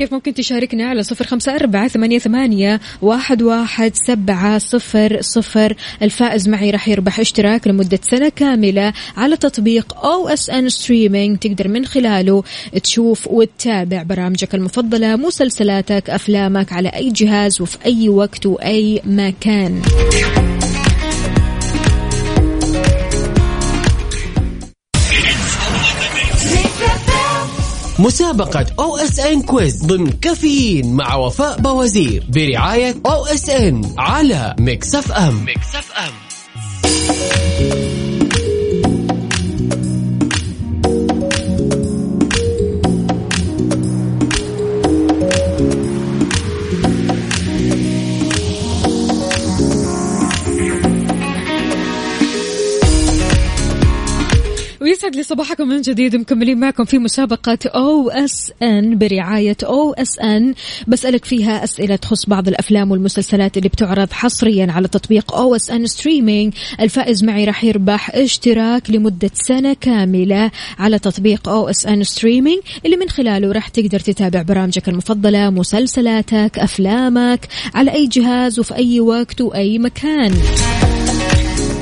كيف 0.00 0.14
ممكن 0.14 0.34
تشاركنا 0.34 0.88
على 0.88 1.02
صفر 1.02 1.26
خمسة 1.26 1.54
أربعة 1.56 1.88
ثمانية, 1.88 2.18
ثمانية 2.18 2.80
واحد, 3.02 3.42
واحد 3.42 3.92
سبعة 3.94 4.58
صفر 4.58 5.18
صفر. 5.20 5.76
الفائز 6.02 6.48
معي 6.48 6.70
راح 6.70 6.88
يربح 6.88 7.20
اشتراك 7.20 7.66
لمدة 7.66 7.98
سنة 8.02 8.28
كاملة 8.28 8.92
على 9.16 9.36
تطبيق 9.36 10.04
OSN 10.04 10.68
streaming 10.68 11.38
تقدر 11.38 11.68
من 11.68 11.84
خلاله 11.84 12.42
تشوف 12.82 13.26
وتتابع 13.26 14.02
برامجك 14.02 14.54
المفضلة 14.54 15.16
مسلسلاتك 15.16 16.10
أفلامك 16.10 16.72
على 16.72 16.88
أي 16.88 17.10
جهاز 17.10 17.60
وفي 17.60 17.78
أي 17.86 18.08
وقت 18.08 18.46
وأي 18.46 19.02
مكان. 19.04 19.82
مسابقة 28.00 28.66
OSN 28.78 29.42
quiz 29.42 29.84
ضمن 29.84 30.10
كافيين 30.10 30.92
مع 30.94 31.14
وفاء 31.14 31.60
بوازير 31.60 32.24
برعاية 32.28 32.94
OSN 33.06 33.94
على 33.98 34.54
Mix 34.58 34.94
FM. 34.94 35.44
Mix 35.44 35.74
FM. 35.74 37.49
ويسعد 55.00 55.16
لي 55.16 55.22
صباحكم 55.22 55.68
من 55.68 55.80
جديد. 55.80 56.16
مكملين 56.16 56.60
معكم 56.60 56.84
في 56.84 56.98
مسابقة 56.98 57.58
أو 57.66 58.10
اس 58.10 58.52
ان 58.62 58.98
برعاية 58.98 59.56
أو 59.64 59.92
اس 59.92 60.18
ان 60.18 60.54
بسألك 60.88 61.24
فيها 61.24 61.64
أسئلة 61.64 61.96
تخص 61.96 62.26
بعض 62.26 62.48
الأفلام 62.48 62.90
والمسلسلات 62.90 63.56
اللي 63.56 63.68
بتعرض 63.68 64.12
حصريا 64.12 64.72
على 64.72 64.88
تطبيق 64.88 65.34
OSN 65.34 65.86
streaming 65.86 66.54
الفائز 66.80 67.24
معي 67.24 67.44
راح 67.44 67.64
يربح 67.64 68.10
اشتراك 68.14 68.90
لمدة 68.90 69.30
سنة 69.34 69.76
كاملة 69.80 70.50
على 70.78 70.98
تطبيق 70.98 71.48
OSN 71.48 72.04
streaming 72.04 72.60
اللي 72.86 72.96
من 72.96 73.08
خلاله 73.08 73.52
راح 73.52 73.68
تقدر 73.68 74.00
تتابع 74.00 74.42
برامجك 74.42 74.88
المفضلة 74.88 75.50
مسلسلاتك 75.50 76.58
أفلامك 76.58 77.48
على 77.74 77.92
أي 77.92 78.06
جهاز 78.06 78.58
وفي 78.58 78.74
أي 78.74 79.00
وقت 79.00 79.40
وأي 79.40 79.78
مكان. 79.78 80.32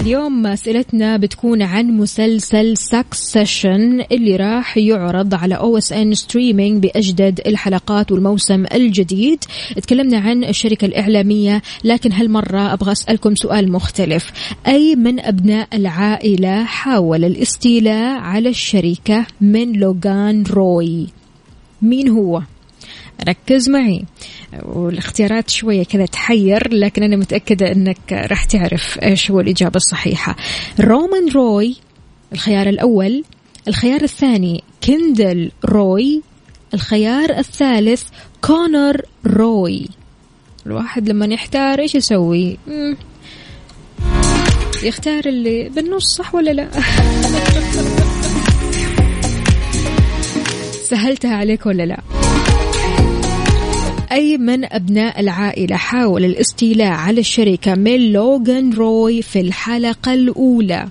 اليوم 0.00 0.46
اسئلتنا 0.46 1.16
بتكون 1.16 1.62
عن 1.62 1.86
مسلسل 1.86 2.76
Succession 2.76 4.00
اللي 4.12 4.36
راح 4.36 4.76
يعرض 4.76 5.34
على 5.34 5.54
OSN 5.54 6.14
Streaming 6.14 6.82
بأجدد 6.82 7.40
الحلقات 7.46 8.12
والموسم 8.12 8.64
الجديد. 8.74 9.44
تكلمنا 9.82 10.18
عن 10.18 10.44
الشركة 10.44 10.84
الإعلامية 10.84 11.62
لكن 11.84 12.12
هالمرة 12.12 12.72
أبغى 12.72 12.92
أسألكم 12.92 13.34
سؤال 13.34 13.72
مختلف. 13.72 14.32
أي 14.66 14.96
من 14.96 15.20
أبناء 15.20 15.68
العائلة 15.74 16.64
حاول 16.64 17.24
الاستيلاء 17.24 18.18
على 18.18 18.48
الشركة 18.48 19.26
من 19.40 19.72
لوغان 19.72 20.42
روي؟ 20.42 21.06
مين 21.82 22.08
هو؟ 22.08 22.42
ركز 23.28 23.68
معي. 23.68 24.04
والاختيارات 24.62 25.50
شوية 25.50 25.84
كذا 25.84 26.06
تحير 26.06 26.74
لكن 26.74 27.02
أنا 27.02 27.16
متأكدة 27.16 27.72
أنك 27.72 28.12
راح 28.12 28.44
تعرف 28.44 28.98
إيش 29.02 29.30
هو 29.30 29.40
الإجابة 29.40 29.76
الصحيحة. 29.76 30.36
رومان 30.80 31.28
روي 31.28 31.76
الخيار 32.32 32.68
الأول. 32.68 33.24
الخيار 33.68 34.02
الثاني 34.02 34.64
كندل 34.84 35.50
روي. 35.64 36.22
الخيار 36.74 37.38
الثالث 37.38 38.02
كونر 38.40 39.02
روي. 39.26 39.88
الواحد 40.66 41.08
لما 41.08 41.26
يحتار 41.26 41.78
إيش 41.78 41.94
يسوي. 41.94 42.58
يختار 44.82 45.22
اللي 45.26 45.68
بالنص 45.68 46.16
صح 46.16 46.34
ولا 46.34 46.50
لا؟ 46.50 46.68
سهلتها 50.90 51.36
عليك 51.36 51.66
ولا 51.66 51.82
لا؟ 51.82 52.00
أي 54.12 54.38
من 54.38 54.72
أبناء 54.72 55.20
العائلة. 55.20 55.76
حاول 55.76 56.24
الاستيلاء 56.24 56.92
على 56.92 57.20
الشركة 57.20 57.74
من 57.74 58.12
لوغان 58.12 58.72
روي 58.72 59.22
في 59.22 59.40
الحلقة 59.40 60.14
الأولى. 60.14 60.88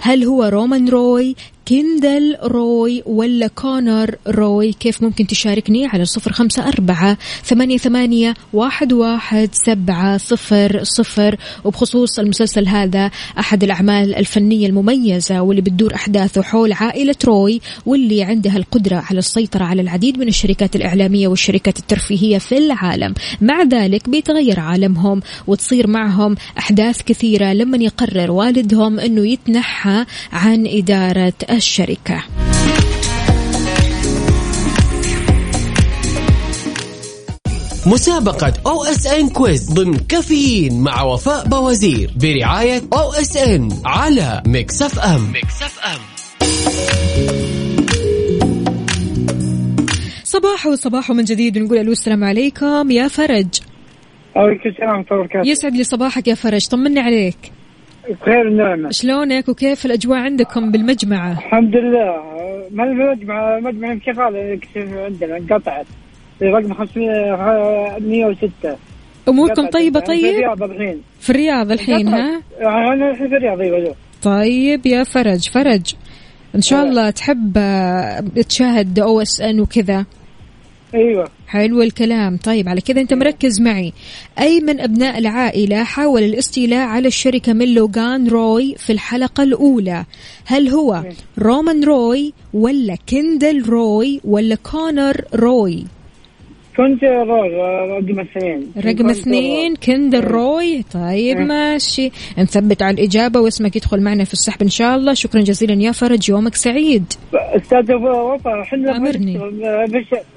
هل 0.00 0.24
هو 0.24 0.44
رومان 0.44 0.88
روي؟ 0.88 1.36
كيندل 1.68 2.36
روي 2.42 3.02
ولا 3.06 3.46
كونر 3.46 4.14
روي؟ 4.28 4.72
كيف 4.72 5.02
ممكن 5.02 5.26
تشاركني 5.26 5.86
على 5.86 6.04
صفر 6.04 6.32
خمسة 6.32 6.68
أربعة 6.68 7.18
ثمانية, 7.44 7.76
ثمانية 7.76 8.34
واحد, 8.52 8.92
واحد 8.92 9.48
سبعة 9.52 10.16
صفر 10.16 10.80
صفر؟ 10.82 11.36
وبخصوص 11.64 12.18
المسلسل 12.18 12.68
هذا 12.68 13.10
أحد 13.38 13.64
الأعمال 13.64 14.14
الفنية 14.14 14.66
المميزة 14.66 15.40
واللي 15.40 15.62
بتدور 15.62 15.94
أحداثه 15.94 16.42
حول 16.42 16.72
عائلة 16.72 17.14
روي 17.24 17.60
واللي 17.86 18.22
عندها 18.22 18.56
القدرة 18.56 19.04
على 19.10 19.18
السيطرة 19.18 19.64
على 19.64 19.82
العديد 19.82 20.18
من 20.18 20.28
الشركات 20.28 20.76
الإعلامية 20.76 21.28
والشركات 21.28 21.78
الترفيهية 21.78 22.38
في 22.38 22.58
العالم. 22.58 23.14
مع 23.40 23.62
ذلك 23.62 24.08
بيتغير 24.08 24.60
عالمهم 24.60 25.22
وتصير 25.46 25.86
معهم 25.86 26.36
أحداث 26.58 27.02
كثيرة 27.02 27.52
لما 27.52 27.76
يقرر 27.76 28.30
والدهم 28.30 29.00
أنه 29.00 29.26
يتنحى 29.26 30.04
عن 30.32 30.66
إدارة 30.66 31.32
الشركة. 31.58 32.24
مسابقة 37.86 38.52
OSN 38.66 39.28
Quiz 39.28 39.72
ضمن 39.72 39.96
كافيين 39.98 40.80
مع 40.80 41.02
وفاء 41.02 41.48
بوازير 41.48 42.10
برعاية 42.16 42.82
أو 42.92 43.12
اس 43.12 43.36
ان 43.36 43.68
على 43.86 44.42
ميكس 44.46 44.82
اف 44.82 44.98
ام 44.98 45.32
ميكس 45.32 45.62
اف 45.62 45.78
ام 45.84 46.00
صباح 50.24 50.66
وصباح 50.66 51.10
من 51.10 51.24
جديد 51.24 51.58
نقول 51.58 51.78
ألو 51.78 51.92
السلام 51.92 52.24
عليكم. 52.24 52.90
يا 52.90 53.08
فرج. 53.08 53.48
عليكم 54.36 54.68
السلام 54.68 54.88
ورحمة 54.88 55.04
الله 55.10 55.20
وبركاته 55.20 55.48
يسعد 55.48 55.72
لي 55.72 55.84
صباحك 55.84 56.28
يا 56.28 56.34
فرج 56.34 56.66
طمني 56.66 57.00
عليك. 57.00 57.57
بخير 58.10 58.48
النعمة 58.48 58.90
شلونك 58.90 59.48
وكيف 59.48 59.86
الأجواء 59.86 60.18
عندكم 60.18 60.70
بالمجمعة؟ 60.70 61.32
الحمد 61.32 61.76
لله. 61.76 62.16
ما 62.70 62.84
المجمع 62.84 63.60
مجمع 63.60 63.98
شغال 64.06 64.60
عندنا 65.04 65.36
انقطعت. 65.36 65.86
رقم 66.42 66.74
500 66.74 67.98
106 68.00 68.76
أموركم 69.28 69.60
انقطعت. 69.62 69.72
طيبة 69.72 69.98
أنا 69.98 70.06
في 70.06 70.12
طيب؟ 70.12 70.34
الرياض 70.34 70.62
الحين. 70.62 71.00
في 71.20 71.30
الرياض 71.30 71.72
الحين 71.72 72.08
ها؟ 72.08 72.42
أنا 72.60 73.10
الحين 73.10 73.28
في 73.28 73.36
الرياض 73.36 73.60
أيوه 73.60 73.94
طيب 74.22 74.86
يا 74.86 75.04
فرج 75.04 75.48
فرج. 75.48 75.94
إن 76.54 76.60
شاء 76.60 76.84
الله 76.84 77.10
تحب 77.10 77.52
آه، 77.56 78.24
تشاهد 78.48 78.98
أو 78.98 79.20
إس 79.22 79.40
إن 79.40 79.60
وكذا. 79.60 80.04
أيوه. 80.94 81.28
حلو 81.46 81.82
الكلام. 81.82 82.36
طيب 82.36 82.68
على 82.68 82.80
كذا 82.80 83.00
أنت 83.00 83.14
مركز 83.14 83.60
معي. 83.60 83.92
أي 84.38 84.60
من 84.60 84.80
أبناء 84.80 85.18
العائلة 85.18 85.84
حاول 85.84 86.22
الاستيلاء 86.22 86.86
على 86.86 87.08
الشركة 87.08 87.52
من 87.52 87.74
لوغان 87.74 88.28
روي 88.28 88.74
في 88.78 88.92
الحلقة 88.92 89.42
الأولى؟ 89.42 90.04
هل 90.44 90.68
هو 90.68 91.04
رومان 91.38 91.84
روي 91.84 92.32
ولا 92.54 92.96
كيندل 93.06 93.62
روي 93.62 94.20
ولا 94.24 94.54
كونر 94.54 95.24
روي؟ 95.34 95.84
كندل 96.78 97.04
روي 97.04 97.48
رقم 97.98 98.20
اثنين. 98.20 98.72
رقم 98.84 99.08
اثنين 99.10 99.76
كندل 99.76 100.24
روي 100.24 100.82
طيب 100.82 101.36
إيه. 101.38 101.44
ماشي. 101.44 102.10
نثبت 102.38 102.82
على 102.82 102.94
الإجابة 102.94 103.40
واسمك 103.40 103.76
يدخل 103.76 104.00
معنا 104.02 104.24
في 104.24 104.32
السحب 104.32 104.62
إن 104.62 104.68
شاء 104.68 104.96
الله. 104.96 105.14
شكرا 105.14 105.40
جزيلا 105.40 105.74
يا 105.82 105.92
فرج 105.92 106.30
يومك 106.30 106.54
سعيد. 106.54 107.04
روي. 107.32 107.56
أستاذ 107.56 107.92
وفاء 107.94 108.62
إحنا 108.62 108.96
أمرني. 108.96 109.34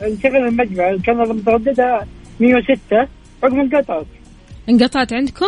نشغل 0.04 0.36
المجمع. 0.48 0.98
كان 1.06 1.18
مترددها 1.18 2.08
106 2.40 3.08
رقم 3.44 3.60
انقطعت. 3.60 4.06
انقطعت 4.70 5.14
عندكم؟ 5.14 5.46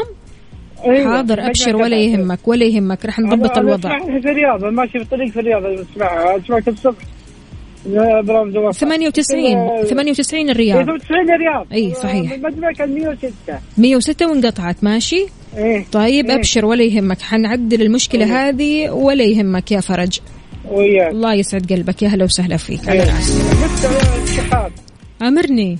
أيوة. 0.86 1.15
حاضر 1.15 1.47
أبشر 1.47 1.75
ولا. 1.75 1.97
يهمك 1.97 2.47
ولا 2.47 2.65
يهمك. 2.65 3.08
أنا- 3.08 3.19
نضبط 3.19 3.58
الوضع. 3.58 3.99
في 3.99 4.29
الرياض 4.29 4.63
ماشي 4.65 4.91
في 4.91 4.97
الطريق 5.01 5.27
في 5.32 5.39
الرياض 5.39 5.63
اسمعها 5.65 6.38
أسمعك 6.38 6.67
الصبح. 6.67 6.97
لا، 7.86 8.22
برامج 8.22 8.58
وفاء 8.58 8.72
98 8.72 9.86
98 9.86 10.50
الرياض 10.50 10.84
98 10.84 11.32
الرياض 11.32 11.67
إي، 11.74 11.93
صحيح. 11.93 12.32
المجمع 12.32 12.72
كان 12.72 12.96
106 12.96 13.60
106 13.78 14.28
وانقطعت 14.28 14.84
ماشي؟ 14.84 15.26
إيه. 15.58 15.86
طيب 15.91 16.26
إيه. 16.30 16.36
أبشر 16.36 16.65
ولا 16.65 16.84
يهمك. 16.84 17.22
حنعدل 17.22 17.82
المشكلة 17.82 18.26
إيه. 18.26 18.50
هذه 18.50 18.89
ولا 18.89 19.24
يهمك 19.24 19.72
يا 19.72 19.80
فرج. 19.80 20.19
وياك. 20.72 21.12
الله 21.12 21.34
يسعد 21.34 21.74
قلبك. 21.74 22.02
يا 22.04 22.08
هلا 22.08 22.24
وسهلا 22.24 22.58
فيك. 22.58 22.89
على 22.89 23.04
إيه. 23.04 23.15
راسي 23.15 23.34
متى 23.43 24.24
السحاب 24.24 24.72
أمرني. 25.22 25.78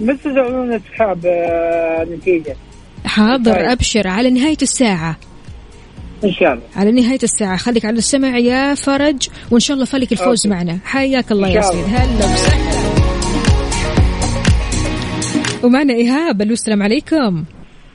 متى 0.00 0.22
تعلنون 0.34 0.72
السحاب 0.74 1.26
آه، 1.26 2.04
نتيجة. 2.04 2.56
حاضر 3.04 3.52
طيب. 3.52 3.64
أبشر. 3.64 4.08
على 4.08 4.30
نهاية 4.30 4.56
الساعة. 4.62 5.16
إن 6.24 6.32
شاء 6.32 6.52
الله. 6.52 6.62
على 6.76 6.92
نهاية 6.92 7.18
الساعة. 7.22 7.56
خليك 7.56 7.84
على 7.84 7.98
السمع 7.98 8.38
يا 8.38 8.74
فرج 8.74 9.28
وإن 9.50 9.60
شاء 9.60 9.74
الله 9.74 9.84
فالك 9.86 10.12
الفوز 10.12 10.46
أوكي. 10.46 10.56
معنا. 10.58 10.78
حياك 10.84 11.32
الله 11.32 11.48
يا 11.48 11.60
سيد. 11.60 11.84
هلا 11.84 12.24
وسهلا. 12.24 12.78
ومعنا 15.64 15.94
إيهاب. 15.94 16.42
ألو 16.42 16.52
السلام 16.52 16.82
عليكم. 16.82 17.44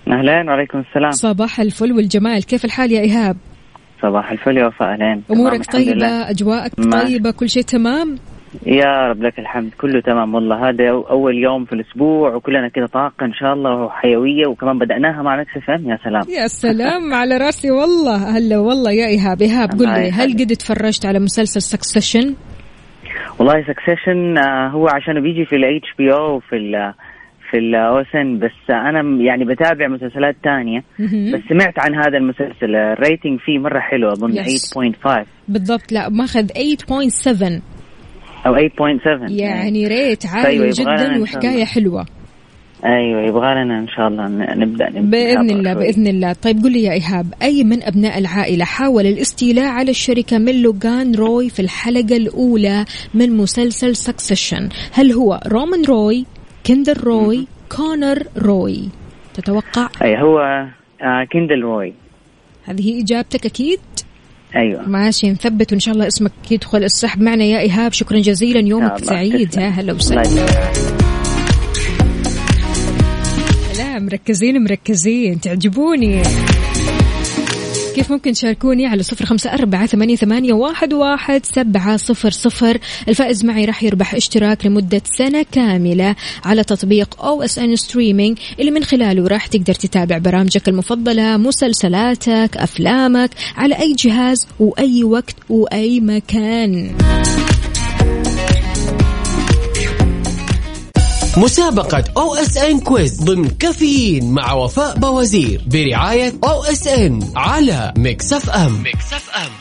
أهلين 0.07 0.49
وعليكم 0.49 0.79
السلام. 0.79 1.11
صباح 1.11 1.59
الفل 1.59 1.91
والجمال. 1.93 2.43
كيف 2.45 2.65
الحال 2.65 2.91
يا 2.91 3.01
إيهاب؟ 3.01 3.37
صباح 4.01 4.31
الفل 4.31 4.57
يا 4.57 4.67
وفاء 4.67 4.93
أهلين. 4.93 5.23
طيبة؟ 5.73 6.29
أجواءك 6.29 6.71
ما- 6.77 7.03
طيبة؟ 7.03 7.31
كل 7.31 7.49
شيء 7.49 7.63
تمام؟ 7.63 8.17
يا 8.65 9.07
رب 9.09 9.23
لك 9.23 9.39
الحمد. 9.39 9.71
كله 9.81 10.01
تمام 10.01 10.35
والله. 10.35 10.69
هذا 10.69 10.89
أول 10.89 11.37
يوم 11.37 11.65
في 11.65 11.73
الأسبوع 11.73 12.35
وكلنا 12.35 12.67
كذا 12.67 12.85
طاقة 12.85 13.25
إن 13.25 13.33
شاء 13.33 13.53
الله 13.53 13.75
وحيوية 13.75 14.47
وكمان 14.47 14.79
بدأناها 14.79 15.21
مع 15.21 15.41
Mix 15.41 15.57
FM 15.57 15.89
يا 15.89 15.97
سلام. 16.03 16.23
يا 16.29 16.47
سلام 16.47 17.13
على 17.13 17.37
راسي. 17.37 17.71
والله 17.71 18.37
هلا 18.37 18.57
والله 18.57 18.91
يا 18.91 19.07
إيهاب. 19.07 19.41
إيهاب 19.41 19.69
قل 19.69 19.85
لي 19.85 20.11
هل. 20.11 20.33
قد 20.33 20.47
تفرجت 20.55 21.05
على 21.05 21.19
مسلسل 21.19 21.61
Succession 21.61 22.35
والله 23.39 23.53
Succession 23.61 24.37
هو 24.71 24.87
عشان 24.87 25.21
بيجي 25.21 25.45
في 25.45 25.55
ال 25.55 25.87
HBO 25.97 26.39
في 26.39 26.55
ال 26.55 26.93
في 27.51 27.57
ال 27.59 27.79
OSN 27.79 28.39
بس 28.39 28.51
أنا 28.69 29.23
يعني 29.23 29.45
بتابع 29.45 29.87
مسلسلات 29.87 30.35
تانية 30.43 30.83
بس 31.33 31.39
سمعت 31.49 31.79
عن 31.79 31.95
هذا 31.95 32.17
المسلسل. 32.17 32.75
ال 32.75 32.84
rating 32.84 33.39
فيه 33.39 33.59
مرة 33.59 33.79
حلو 33.79 34.11
أظن 34.11 34.33
Yes. 34.33 34.73
8.5 35.05 35.25
بالضبط. 35.47 35.91
لا 35.91 36.09
ماخذ 36.09 36.47
8.7 36.47 37.61
أو 38.47 38.55
8.7 38.55 39.31
يعني 39.31 39.87
rate 39.87 40.25
عالي 40.25 40.57
لنا 40.57 40.69
جدا 40.69 41.15
الله. 41.15 41.65
حلوة. 41.65 42.05
أيوه 42.85 43.21
يبغى 43.21 43.63
لنا 43.63 43.79
إن 43.79 43.87
شاء 43.87 44.07
الله 44.07 44.27
نبدأ 44.27 44.89
نبدأ 44.89 45.01
بإذن 45.01 45.45
نتابع 45.45 45.59
الله 45.59 45.73
شوي. 45.73 45.83
بإذن 45.83 46.07
الله. 46.07 46.33
طيب 46.33 46.63
قل 46.63 46.71
لي 46.71 46.83
يا 46.83 46.91
إيهاب 46.93 47.33
أي 47.41 47.63
من 47.63 47.83
أبناء 47.83 48.19
العائلة 48.19 48.65
حاول 48.65 49.05
الاستيلاء 49.05 49.65
على 49.65 49.91
الشركة 49.91 50.37
من 50.37 50.61
لوغان 50.61 51.15
روي 51.15 51.49
في 51.49 51.61
الحلقة 51.61 52.17
الأولى 52.17 52.85
من 53.13 53.37
مسلسل 53.37 53.95
Succession 53.95 54.69
هل 54.91 55.11
هو 55.11 55.39
رومان 55.47 55.85
روي 55.85 56.25
كندل 56.67 56.97
روي 57.03 57.47
كونر 57.77 58.23
روي؟ 58.37 58.89
تتوقع؟ 59.33 59.89
أي 60.03 60.21
هو 60.21 60.39
آه 61.01 61.23
كيندل 61.31 61.61
روي. 61.61 61.93
هذه 62.65 63.01
إجابتك 63.01 63.45
أكيد؟ 63.45 63.79
أيوه. 64.55 64.89
ماشي 64.89 65.31
نثبت 65.31 65.71
وإن 65.71 65.79
شاء 65.79 65.93
الله 65.93 66.07
اسمك 66.07 66.31
يدخل 66.51 66.83
السحب 66.83 67.21
معنا. 67.21 67.43
يا 67.43 67.59
إيهاب 67.59 67.93
شكرا 67.93 68.19
جزيلا. 68.19 68.59
يومك 68.59 69.05
سعيد. 69.05 69.55
يا 69.55 69.69
هلا 69.69 69.93
وسهلا. 69.93 70.23
لا 73.77 73.99
مركزين 73.99 74.63
مركزين. 74.63 75.39
تعجبوني. 75.41 76.21
كيف 77.95 78.11
ممكن 78.11 78.31
تشاركوني 78.31 78.85
على 78.87 79.03
صفر 79.03 79.25
خمسة 79.25 79.53
أربعة 79.53 79.85
ثمانية, 79.85 80.15
ثمانية 80.15 80.53
واحد, 80.53 80.93
واحد 80.93 81.45
سبعة 81.45 81.97
صفر 81.97 82.31
صفر. 82.31 82.77
الفائز 83.07 83.45
معي 83.45 83.65
راح 83.65 83.83
يربح 83.83 84.15
اشتراك 84.15 84.65
لمدة 84.65 85.01
سنة 85.17 85.45
كاملة 85.51 86.15
على 86.45 86.63
تطبيق 86.63 87.23
OSN 87.23 87.75
Streaming 87.75 88.37
اللي 88.59 88.71
من 88.71 88.83
خلاله 88.83 89.27
راح 89.27 89.47
تقدر 89.47 89.73
تتابع 89.73 90.17
برامجك 90.17 90.69
المفضلة 90.69 91.37
مسلسلاتك 91.37 92.57
أفلامك 92.57 93.29
على 93.57 93.79
أي 93.79 93.93
جهاز 93.93 94.47
وأي 94.59 95.03
وقت 95.03 95.35
وأي 95.49 95.99
مكان. 95.99 96.91
مسابقة 101.37 102.03
OSN 102.17 102.79
Quiz 102.79 103.21
ضمن 103.23 103.49
كافيين 103.49 104.31
مع 104.31 104.53
وفاء 104.53 104.97
بوازير 104.97 105.61
برعاية 105.67 106.33
أو 106.43 106.63
اس 106.63 106.87
ان 106.87 107.19
على 107.35 107.93
ميكس 107.97 108.33
اف 108.33 108.49
ام 108.49 108.83
ميكس 108.83 109.13
اف 109.13 109.29
ام 109.35 109.51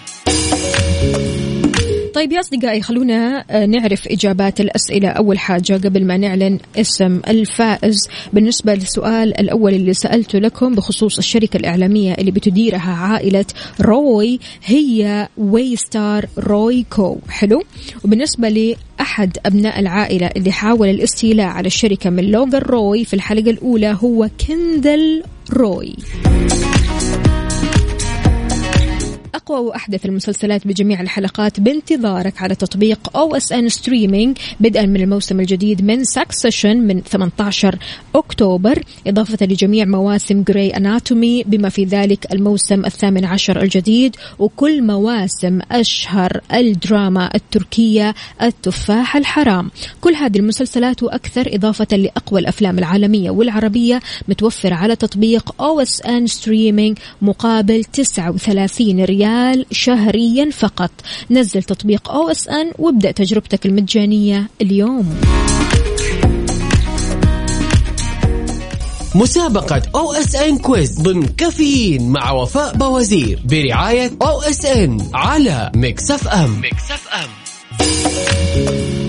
طيب 2.14 2.32
يا 2.32 2.40
أصدقائي 2.40 2.82
خلونا 2.82 3.44
آه، 3.50 3.66
نعرف 3.66 4.08
إجابات 4.08 4.60
الأسئلة. 4.60 5.08
أول 5.08 5.38
حاجة 5.38 5.72
قبل 5.72 6.04
ما 6.06 6.16
نعلن 6.16 6.58
اسم 6.76 7.20
الفائز 7.28 7.96
بالنسبة 8.32 8.74
للسؤال 8.74 9.40
الأول 9.40 9.74
اللي 9.74 9.94
سألته 9.94 10.38
لكم 10.38 10.74
بخصوص 10.74 11.18
الشركة 11.18 11.56
الإعلامية 11.56 12.12
اللي 12.14 12.30
بتديرها 12.30 12.92
عائلة 12.92 13.44
روي 13.80 14.40
هي 14.64 15.28
Waystar 15.38 16.26
Royco 16.38 17.18
حلو؟ 17.28 17.62
وبالنسبة 18.04 18.48
لأحد 18.48 19.38
أبناء 19.46 19.80
العائلة 19.80 20.30
اللي 20.36 20.52
حاول 20.52 20.88
الاستيلاء 20.88 21.46
على 21.46 21.66
الشركة 21.66 22.10
من 22.10 22.24
لوغان 22.24 22.62
روي 22.62 23.04
في 23.04 23.14
الحلقة 23.14 23.50
الأولى 23.50 23.96
هو 24.00 24.28
كندل 24.48 25.22
روي 25.52 25.96
أقوى 29.46 29.58
وأحدث 29.58 30.06
المسلسلات 30.06 30.66
بجميع 30.66 31.00
الحلقات 31.00 31.60
بانتظارك 31.60 32.42
على 32.42 32.54
تطبيق 32.54 33.16
OSN 33.16 33.68
Streaming 33.68 34.38
بدءا 34.60 34.86
من 34.86 35.00
الموسم 35.00 35.40
الجديد 35.40 35.84
من 35.84 36.04
Succession 36.04 36.76
من 36.76 37.00
18 37.00 37.78
أكتوبر 38.14 38.82
إضافة 39.06 39.46
لجميع 39.46 39.84
مواسم 39.84 40.42
Grey's 40.42 40.76
Anatomy 40.76 41.42
بما 41.42 41.68
في 41.68 41.84
ذلك 41.84 42.32
الموسم 42.32 42.84
الثامن 42.84 43.24
عشر 43.24 43.62
الجديد 43.62 44.16
وكل 44.38 44.82
مواسم 44.82 45.60
أشهر 45.72 46.40
الدراما 46.54 47.30
التركية 47.34 48.14
التفاح 48.42 49.16
الحرام. 49.16 49.70
كل 50.00 50.14
هذه 50.14 50.38
المسلسلات 50.38 51.02
وأكثر 51.02 51.54
إضافة 51.54 51.96
لأقوى 51.96 52.40
الأفلام 52.40 52.78
العالمية 52.78 53.30
والعربية 53.30 54.00
متوفرة 54.28 54.74
على 54.74 54.96
تطبيق 54.96 55.62
OSN 55.62 56.26
Streaming 56.26 56.98
مقابل 57.22 57.84
39 57.84 59.04
ريال 59.04 59.31
شهريا 59.70 60.50
فقط. 60.50 60.90
نزل 61.30 61.62
تطبيق 61.62 62.10
OSN 62.10 62.72
وابدأ 62.78 63.10
تجربتك 63.10 63.66
المجانية 63.66 64.50
اليوم. 64.62 65.14
مسابقة 69.14 69.82
OSN 69.94 70.58
Quiz 70.58 71.00
ضمن 71.00 71.26
كافيين 71.26 72.08
مع 72.10 72.30
وفاء 72.32 72.76
بوازير 72.76 73.42
برعاية 73.44 74.10
أو 74.22 74.42
إس 74.42 74.64
إن 74.64 75.08
على 75.14 75.72
ميكس 75.74 76.10
إف 76.10 76.28
إم. 76.28 76.60
ميكس 76.60 76.90
إف 76.90 77.08
إم. 77.08 79.01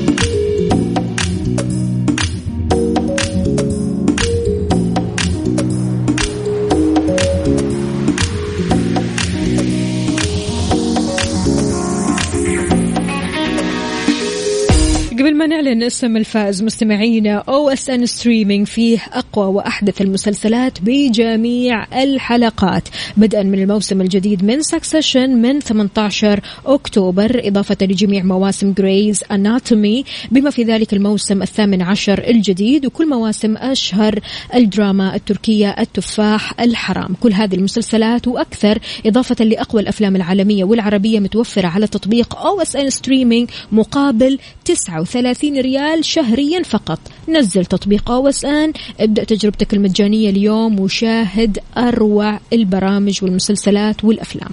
نعلن 15.63 15.83
اسم 15.83 16.17
الفائز 16.17 16.63
مستمعينا 16.63 17.35
OSN 17.37 18.05
Streaming 18.05 18.67
فيه 18.67 18.99
أقوى 19.13 19.45
وأحدث 19.45 20.01
المسلسلات 20.01 20.77
بجميع 20.81 22.03
الحلقات. 22.03 22.89
بدءا 23.17 23.43
من 23.43 23.59
الموسم 23.61 24.01
الجديد 24.01 24.45
من 24.45 24.61
Succession 24.61 25.29
من 25.29 25.59
18 25.59 26.39
أكتوبر 26.65 27.41
إضافة 27.43 27.77
لجميع 27.81 28.23
مواسم 28.23 28.73
Grey's 28.73 29.23
Anatomy 29.31 30.05
بما 30.31 30.49
في 30.49 30.63
ذلك 30.63 30.93
الموسم 30.93 31.41
الثامن 31.41 31.81
عشر 31.81 32.27
الجديد 32.27 32.85
وكل 32.85 33.09
مواسم 33.09 33.57
أشهر 33.57 34.19
الدراما 34.55 35.15
التركية 35.15 35.69
التفاح 35.69 36.59
الحرام. 36.59 37.15
كل 37.21 37.33
هذه 37.33 37.55
المسلسلات 37.55 38.27
وأكثر 38.27 38.79
إضافة 39.05 39.45
لأقوى 39.45 39.81
الأفلام 39.81 40.15
العالمية 40.15 40.63
والعربية 40.63 41.19
متوفرة 41.19 41.67
على 41.67 41.87
تطبيق 41.87 42.35
OSN 42.35 42.89
Streaming 42.89 43.49
مقابل 43.71 44.39
39 44.65 45.52
ريال 45.61 46.05
شهريا 46.05 46.63
فقط. 46.63 46.99
نزل 47.29 47.65
تطبيق 47.65 48.11
OSN. 48.11 48.73
ابدأ 48.99 49.23
تجربتك 49.23 49.73
المجانية 49.73 50.29
اليوم 50.29 50.79
وشاهد 50.79 51.59
أروع 51.77 52.39
البرامج 52.53 53.23
والمسلسلات 53.23 54.03
والأفلام. 54.03 54.51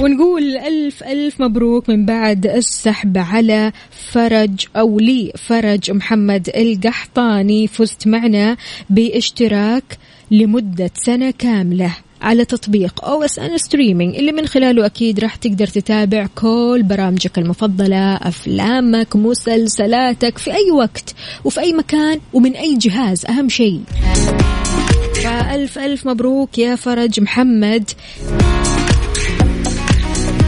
ونقول 0.00 0.56
ألف 0.56 1.02
ألف 1.02 1.40
مبروك 1.40 1.88
من 1.90 2.06
بعد 2.06 2.46
السحب 2.46 3.18
على 3.18 3.72
فرج 3.90 4.66
أو 4.76 4.98
لي 4.98 5.32
فرج 5.36 5.90
محمد 5.90 6.50
القحطاني. 6.56 7.66
فزت 7.66 8.06
معنا 8.06 8.56
باشتراك 8.90 9.98
لمدة 10.30 10.90
سنة 10.94 11.30
كاملة. 11.30 12.05
على 12.26 12.44
تطبيق 12.44 13.04
OSN 13.04 13.58
Streaming 13.58 14.16
اللي 14.16 14.32
من 14.32 14.46
خلاله 14.46 14.86
أكيد 14.86 15.20
راح 15.20 15.34
تقدر 15.36 15.66
تتابع 15.66 16.26
كل 16.34 16.82
برامجك 16.84 17.38
المفضلة 17.38 18.14
أفلامك 18.16 19.16
مسلسلاتك 19.16 20.38
في 20.38 20.54
أي 20.54 20.70
وقت 20.70 21.14
وفي 21.44 21.60
أي 21.60 21.72
مكان 21.72 22.20
ومن 22.32 22.56
أي 22.56 22.76
جهاز 22.76 23.26
أهم 23.26 23.48
شيء. 23.48 23.80
فالف 25.14 25.78
ألف 25.78 26.06
مبروك 26.06 26.58
يا 26.58 26.76
فرج 26.76 27.20
محمد. 27.20 27.90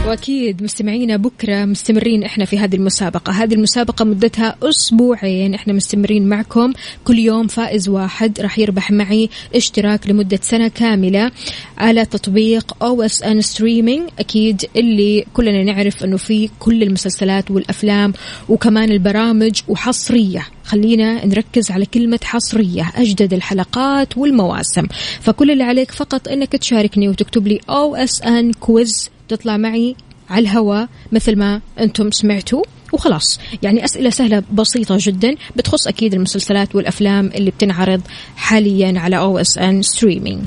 وأكيد 0.09 0.63
مستمعينا 0.63 1.17
بكرة 1.17 1.65
مستمرين 1.65 2.23
إحنا 2.23 2.45
في 2.45 2.59
هذه 2.59 2.75
المسابقة، 2.75 3.31
هذه 3.31 3.53
المسابقة 3.53 4.05
مدتها 4.05 4.55
أسبوعين. 4.63 5.53
إحنا 5.53 5.73
مستمرين 5.73 6.29
معكم. 6.29 6.73
كل 7.05 7.19
يوم 7.19 7.47
فائز 7.47 7.89
واحد 7.89 8.41
راح 8.41 8.59
يربح 8.59 8.91
معي 8.91 9.29
اشتراك 9.55 10.09
لمدة 10.09 10.39
سنة 10.41 10.67
كاملة 10.67 11.31
على 11.77 12.05
تطبيق 12.05 12.83
OSN 12.83 13.41
Streaming 13.41 14.09
أكيد 14.19 14.65
اللي 14.75 15.25
كلنا 15.33 15.63
نعرف 15.63 16.03
إنه 16.03 16.17
فيه 16.17 16.49
كل 16.59 16.83
المسلسلات 16.83 17.51
والأفلام 17.51 18.13
وكمان 18.49 18.91
البرامج 18.91 19.61
وحصرية. 19.67 20.47
خلينا 20.63 21.25
نركز 21.25 21.71
على 21.71 21.85
كلمة 21.85 22.19
حصرية. 22.23 22.91
أجدد 22.95 23.33
الحلقات 23.33 24.17
والمواسم. 24.17 24.87
فكل 25.21 25.51
اللي 25.51 25.63
عليك 25.63 25.91
فقط 25.91 26.27
أنك 26.27 26.51
تشاركني 26.51 27.09
وتكتب 27.09 27.47
لي 27.47 27.59
OSN 27.69 28.53
quiz 28.53 29.09
تطلع 29.29 29.57
معي 29.57 29.95
على 30.29 30.41
الهواء 30.41 30.87
مثل 31.11 31.35
ما 31.35 31.61
أنتم 31.79 32.11
سمعتوا 32.11 32.63
وخلاص. 32.93 33.39
يعني 33.63 33.85
أسئلة 33.85 34.09
سهلة 34.09 34.43
بسيطة 34.53 34.97
جدا 34.99 35.35
بتخص 35.55 35.87
أكيد 35.87 36.13
المسلسلات 36.13 36.75
والأفلام 36.75 37.27
اللي 37.35 37.51
بتنعرض 37.51 38.01
حاليا 38.35 38.99
على 38.99 39.17
OSN 39.17 39.81
Streaming 39.81 40.41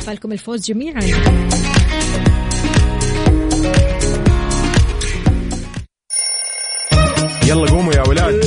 فالكم 0.00 0.32
الفوز 0.32 0.66
جميعا. 0.66 1.00
يلا 7.46 7.70
قوموا 7.70 7.94
يا 7.94 8.08
ولاد. 8.08 8.41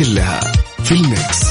كلها 0.00 0.40
في 0.84 0.92
الميكس. 0.92 1.49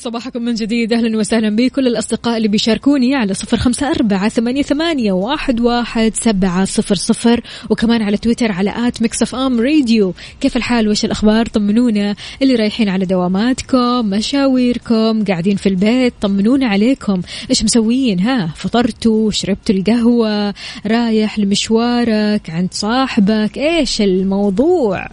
صباحكم 0.00 0.42
من 0.42 0.54
جديد. 0.54 0.92
أهلا 0.92 1.18
وسهلا 1.18 1.56
بكل 1.56 1.86
الأصدقاء 1.86 2.36
اللي 2.36 2.48
بيشاركوني 2.48 3.14
على 3.14 3.34
صفر 3.34 3.56
خمسة 3.56 3.90
أربعة 3.90 4.28
ثمانية, 4.28 4.62
ثمانية 4.62 5.12
واحد, 5.12 5.60
واحد 5.60 6.12
سبعة 6.14 6.64
صفر 6.64 6.94
صفر. 6.94 7.40
وكمان 7.70 8.02
على 8.02 8.16
تويتر 8.16 8.52
على 8.52 8.88
at 8.88 9.02
Mix 9.02 9.22
FM 9.22 9.60
Radio. 9.60 10.14
كيف 10.40 10.56
الحال؟ 10.56 10.88
وش 10.88 11.04
الأخبار؟ 11.04 11.46
طمنونا. 11.46 12.14
اللي 12.42 12.54
رايحين 12.54 12.88
على 12.88 13.04
دواماتكم 13.04 14.06
مشاويركم 14.06 15.24
قاعدين 15.24 15.56
في 15.56 15.68
البيت 15.68 16.14
طمنونا 16.20 16.66
عليكم. 16.66 17.22
إيش 17.50 17.64
مسويين؟ 17.64 18.20
ها 18.20 18.46
فطرتوا 18.56 19.30
شربتوا 19.30 19.74
القهوة 19.74 20.54
رايح 20.86 21.38
لمشوارك 21.38 22.50
عند 22.50 22.68
صاحبك. 22.72 23.58
إيش 23.58 24.00
الموضوع؟ 24.00 25.06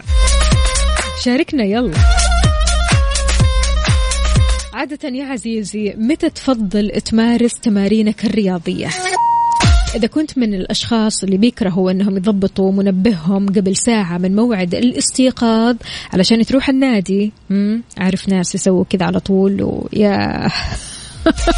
شاركنا 1.24 1.64
يلا. 1.64 2.27
عادة 4.78 5.08
يا 5.08 5.24
عزيزي 5.24 5.94
متى 5.96 6.30
تفضل 6.30 6.90
تمارس 6.90 7.54
تمارينك 7.54 8.24
الرياضية؟ 8.24 8.88
إذا 9.94 10.06
كنت 10.06 10.38
من 10.38 10.54
الأشخاص 10.54 11.22
اللي 11.24 11.36
بيكرهوا 11.36 11.90
أنهم 11.90 12.16
يضبطوا 12.16 12.72
منبههم 12.72 13.46
قبل 13.46 13.76
ساعة 13.76 14.18
من 14.18 14.36
موعد 14.36 14.74
الاستيقاظ 14.74 15.76
علشان 16.12 16.44
تروح 16.44 16.68
النادي. 16.68 17.32
أعرف 18.00 18.28
ناس 18.28 18.54
يسووا 18.54 18.84
كذا 18.90 19.06
على 19.06 19.20
طول 19.20 19.62
ويا 19.62 20.48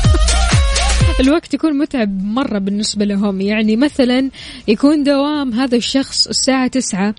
الوقت 1.20 1.54
يكون 1.54 1.78
متعب 1.78 2.22
مرة 2.22 2.58
بالنسبة 2.58 3.04
لهم. 3.04 3.40
يعني 3.40 3.76
مثلا 3.76 4.30
يكون 4.68 5.02
دوام 5.02 5.52
هذا 5.52 5.76
الشخص 5.76 6.28
الساعة 6.28 6.66
تسعة. 6.66 7.14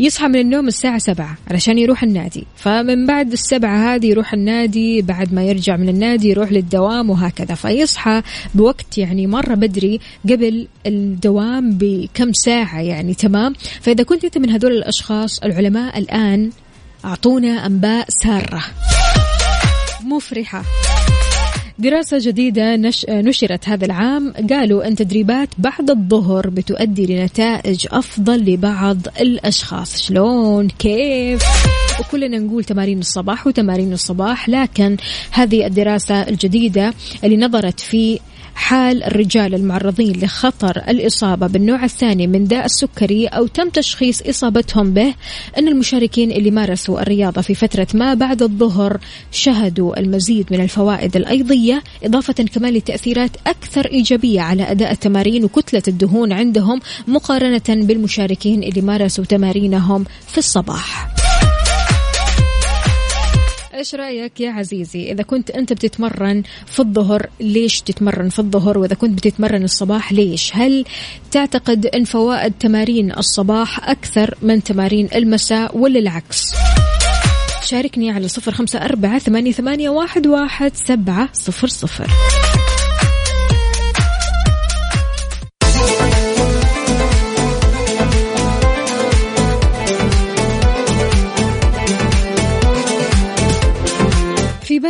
يصحى 0.00 0.28
من 0.28 0.36
النوم 0.36 0.68
الساعة 0.68 0.98
سبعة 0.98 1.36
علشان 1.50 1.78
يروح 1.78 2.02
النادي. 2.02 2.46
فمن 2.56 3.06
بعد 3.06 3.32
السبعة 3.32 3.94
هذه 3.94 4.06
يروح 4.06 4.32
النادي 4.32 5.02
بعد 5.02 5.34
ما 5.34 5.44
يرجع 5.44 5.76
من 5.76 5.88
النادي 5.88 6.28
يروح 6.28 6.52
للدوام 6.52 7.10
وهكذا. 7.10 7.54
فيصحى 7.54 8.22
بوقت 8.54 8.98
يعني 8.98 9.26
مرة 9.26 9.54
بدري 9.54 10.00
قبل 10.24 10.68
الدوام 10.86 11.78
بكم 11.78 12.32
ساعة 12.32 12.80
يعني 12.80 13.14
تمام؟ 13.14 13.54
فإذا 13.80 14.04
كنت 14.04 14.24
أنت 14.24 14.38
من 14.38 14.50
هذول 14.50 14.72
الأشخاص 14.72 15.38
العلماء 15.38 15.98
الآن 15.98 16.50
أعطونا 17.04 17.66
أنباء 17.66 18.06
سارة. 18.08 18.64
مفرحة. 20.04 20.62
دراسة 21.78 22.18
جديدة 22.20 22.76
نش... 22.76 23.06
نشرت 23.08 23.68
هذا 23.68 23.84
العام. 23.84 24.32
قالوا 24.50 24.88
أن 24.88 24.94
تدريبات 24.94 25.48
بعد 25.58 25.90
الظهر 25.90 26.50
بتؤدي 26.50 27.06
لنتائج 27.06 27.86
أفضل 27.90 28.52
لبعض 28.52 28.98
الأشخاص. 29.20 30.02
شلون؟ 30.02 30.68
كيف؟ 30.68 31.42
وكلنا 32.00 32.38
نقول 32.38 32.64
تمارين 32.64 32.98
الصباح 32.98 33.46
وتمارين 33.46 33.92
الصباح 33.92 34.48
لكن 34.48 34.96
هذه 35.30 35.66
الدراسة 35.66 36.22
الجديدة 36.22 36.94
اللي 37.24 37.36
نظرت 37.36 37.80
في 37.80 38.20
حال 38.54 39.02
الرجال 39.02 39.54
المعرضين 39.54 40.20
لخطر 40.22 40.82
الإصابة 40.88 41.46
بالنوع 41.46 41.84
الثاني 41.84 42.26
من 42.26 42.44
داء 42.44 42.64
السكري 42.64 43.26
أو 43.26 43.46
تم 43.46 43.68
تشخيص 43.68 44.22
إصابتهم 44.22 44.94
به 44.94 45.14
أن 45.58 45.68
المشاركين 45.68 46.32
اللي 46.32 46.50
مارسوا 46.50 47.02
الرياضة 47.02 47.42
في 47.42 47.54
فترة 47.54 47.86
ما 47.94 48.14
بعد 48.14 48.42
الظهر 48.42 48.98
شهدوا 49.32 50.00
المزيد 50.00 50.46
من 50.50 50.60
الفوائد 50.60 51.16
الأيضية 51.16 51.82
إضافة 52.04 52.32
كمان 52.32 52.74
لتأثيرات 52.74 53.30
أكثر 53.46 53.86
إيجابية 53.86 54.40
على 54.40 54.70
أداء 54.70 54.92
التمارين 54.92 55.44
وكتلة 55.44 55.82
الدهون 55.88 56.32
عندهم 56.32 56.80
مقارنة 57.08 57.62
بالمشاركين 57.68 58.62
اللي 58.62 58.80
مارسوا 58.80 59.24
تمارينهم 59.24 60.04
في 60.26 60.38
الصباح. 60.38 61.21
إيش 63.74 63.94
رأيك 63.94 64.40
يا 64.40 64.50
عزيزي؟ 64.50 65.12
إذا 65.12 65.22
كنت 65.22 65.50
أنت 65.50 65.72
بتتمرن 65.72 66.42
في 66.66 66.80
الظهر 66.80 67.26
ليش 67.40 67.80
تتمرن 67.80 68.28
في 68.28 68.38
الظهر؟ 68.38 68.78
وإذا 68.78 68.94
كنت 68.94 69.18
بتتمرن 69.18 69.64
الصباح 69.64 70.12
ليش؟ 70.12 70.56
هل 70.56 70.84
تعتقد 71.30 71.86
أن 71.86 72.04
فوائد 72.04 72.52
تمارين 72.60 73.12
الصباح 73.12 73.88
أكثر 73.88 74.34
من 74.42 74.62
تمارين 74.62 75.08
المساء 75.14 75.78
ولا 75.78 75.98
العكس؟ 75.98 76.54
شاركني 77.62 78.10
على 78.10 78.28
صفر 78.28 78.52
خمسة 78.52 78.84
أربعة 78.84 79.18
ثمانية, 79.18 79.52
ثمانية 79.52 79.90
واحد, 79.90 80.26
واحد 80.26 80.72
سبعة 80.74 81.28
صفر 81.32 81.68
صفر. 81.68 82.10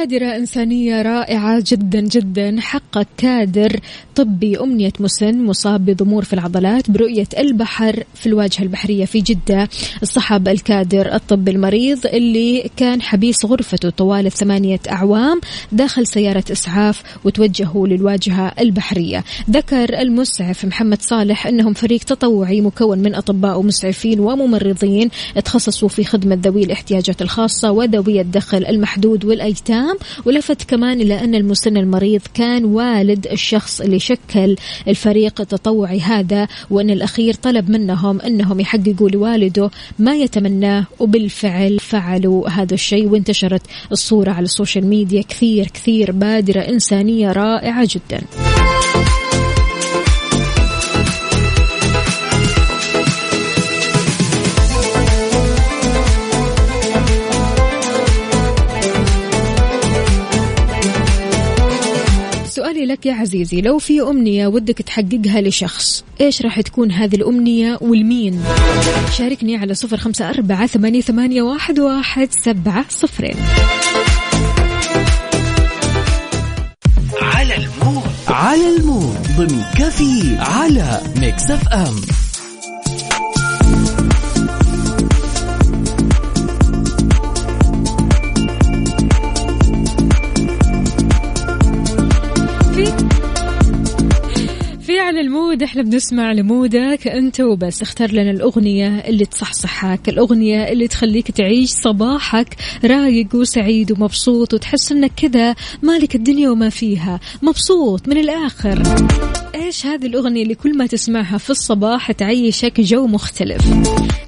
بادرة 0.02 0.36
إنسانية 0.36 1.02
رائعة 1.02 1.64
جدا 1.66 2.00
جدا 2.00 2.60
حقق 2.60 3.06
كادر 3.16 3.80
طبي 4.14 4.60
أمنية 4.60 4.92
مسن 5.00 5.44
مصاب 5.44 5.84
بضمور 5.84 6.24
في 6.24 6.32
العضلات 6.32 6.90
برؤية 6.90 7.26
البحر 7.38 8.04
في 8.14 8.26
الواجهة 8.26 8.62
البحرية 8.62 9.04
في 9.04 9.20
جدة. 9.20 9.68
اصطحب 10.02 10.48
الكادر 10.48 11.14
الطبي 11.14 11.50
المريض 11.50 12.06
اللي 12.06 12.70
كان 12.76 13.02
حبيس 13.02 13.44
غرفته 13.44 13.90
طوال 13.90 14.32
ثمانية 14.32 14.80
أعوام 14.90 15.40
داخل 15.72 16.06
سيارة 16.06 16.44
إسعاف 16.52 17.02
وتوجهوا 17.24 17.88
للواجهة 17.88 18.52
البحرية. 18.60 19.24
ذكر 19.50 20.00
المسعف 20.00 20.64
محمد 20.64 21.02
صالح 21.02 21.46
أنهم 21.46 21.72
فريق 21.72 22.00
تطوعي 22.00 22.60
مكون 22.60 22.98
من 22.98 23.14
أطباء 23.14 23.58
ومسعفين 23.58 24.20
وممرضين 24.20 25.10
تخصصوا 25.44 25.88
في 25.88 26.04
خدمة 26.04 26.38
ذوي 26.42 26.64
الاحتياجات 26.64 27.22
الخاصة 27.22 27.70
وذوي 27.70 28.20
الدخل 28.20 28.66
المحدود 28.66 29.24
والأيتام 29.24 29.91
ولفت 30.24 30.62
كمان 30.62 31.00
إلى 31.00 31.24
أن 31.24 31.34
المسن 31.34 31.76
المريض 31.76 32.20
كان 32.34 32.64
والد 32.64 33.26
الشخص 33.26 33.80
اللي 33.80 33.98
شكل 33.98 34.56
الفريق 34.88 35.40
التطوعي 35.40 36.00
هذا 36.00 36.48
وأن 36.70 36.90
الأخير 36.90 37.34
طلب 37.34 37.70
منهم 37.70 38.20
أنهم 38.20 38.60
يحققوا 38.60 39.10
لوالده 39.10 39.70
ما 39.98 40.14
يتمناه 40.14 40.86
وبالفعل 41.00 41.78
فعلوا 41.78 42.48
هذا 42.48 42.74
الشيء 42.74 43.08
وانتشرت 43.08 43.62
الصورة 43.92 44.30
على 44.30 44.44
ال 44.44 44.50
social 44.50 44.86
media 44.86 45.22
كثير 45.22 45.66
كثير 45.66 46.12
بادرة 46.12 46.60
إنسانية 46.60 47.32
رائعة 47.32 47.88
جدا. 47.90 48.22
سؤالي 62.82 62.94
لك 62.94 63.06
يا 63.06 63.14
عزيزي 63.14 63.60
لو 63.60 63.78
في 63.78 64.00
أمنية 64.00 64.46
ودك 64.46 64.78
تحققها 64.78 65.40
لشخص 65.40 66.04
إيش 66.20 66.42
راح 66.42 66.60
تكون 66.60 66.92
هذه 66.92 67.14
الأمنية 67.14 67.78
ولمين؟ 67.80 68.42
شاركني 69.16 69.56
على 69.56 69.74
صفر 69.74 69.96
خمسة 69.96 70.30
أربعة 70.30 70.66
ثمانية, 70.66 71.42
واحد, 71.42 71.78
واحد 71.80 72.28
سبعة 72.30 72.84
صفرين. 72.88 73.36
على 77.22 77.56
ال 77.56 77.64
mood. 77.64 78.02
على 78.28 78.76
ال 78.76 78.83
mood. 78.83 79.18
ضمن 79.36 79.62
كفي 79.78 80.36
على 80.38 81.00
Mix 81.16 81.50
FM. 81.50 81.96
ال 95.22 95.30
mood 95.30 95.62
إحنا 95.62 95.82
بنسمع 95.82 96.32
ل 96.32 96.45
mood 96.45 96.96
ك 96.96 97.08
أنت 97.08 97.40
وبس. 97.40 97.82
اختار 97.82 98.12
لنا 98.12 98.30
الأغنية 98.30 98.88
اللي 98.88 99.24
تصحصحك 99.24 100.08
الأغنية 100.08 100.68
اللي 100.68 100.88
تخليك 100.88 101.30
تعيش 101.30 101.70
صباحك 101.70 102.56
رايق 102.84 103.34
وسعيد 103.34 103.92
ومبسوط 103.92 104.54
وتحس 104.54 104.92
إنك 104.92 105.12
كذا 105.16 105.54
مالك 105.82 106.14
الدنيا 106.14 106.50
وما 106.50 106.68
فيها. 106.68 107.20
مبسوط 107.42 108.08
من 108.08 108.18
الآخر. 108.18 108.82
إيش 109.54 109.86
هذه 109.86 110.06
الأغنية 110.06 110.42
اللي 110.42 110.54
كل 110.54 110.76
ما 110.76 110.86
تسمعها 110.86 111.38
في 111.38 111.50
الصباح 111.50 112.12
تعيشك 112.12 112.80
جو 112.80 113.06
مختلف؟ 113.06 113.62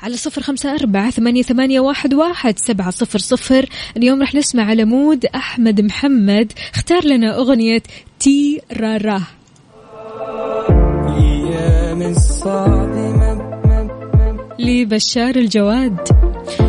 على 0.02 0.16
صفر 0.16 0.42
خمسة 0.42 0.74
أربعة 0.74 1.10
ثمانية, 1.10 1.42
ثمانية 1.42 1.80
واحد, 1.80 2.14
واحد 2.14 2.58
سبعة 2.58 2.90
صفر 2.90 3.18
صفر. 3.18 3.68
اليوم 3.96 4.22
رح 4.22 4.34
نسمع 4.34 4.64
على 4.64 4.84
mood 4.84 5.26
أحمد 5.26 5.80
محمد. 5.80 6.52
اختار 6.74 7.04
لنا 7.04 7.36
أغنية 7.36 7.82
تي 8.20 8.60
راراه 8.72 9.22
من 11.94 12.14
صادمة 12.14 13.54
لبشار 14.58 15.36
الجواد. 15.36 15.98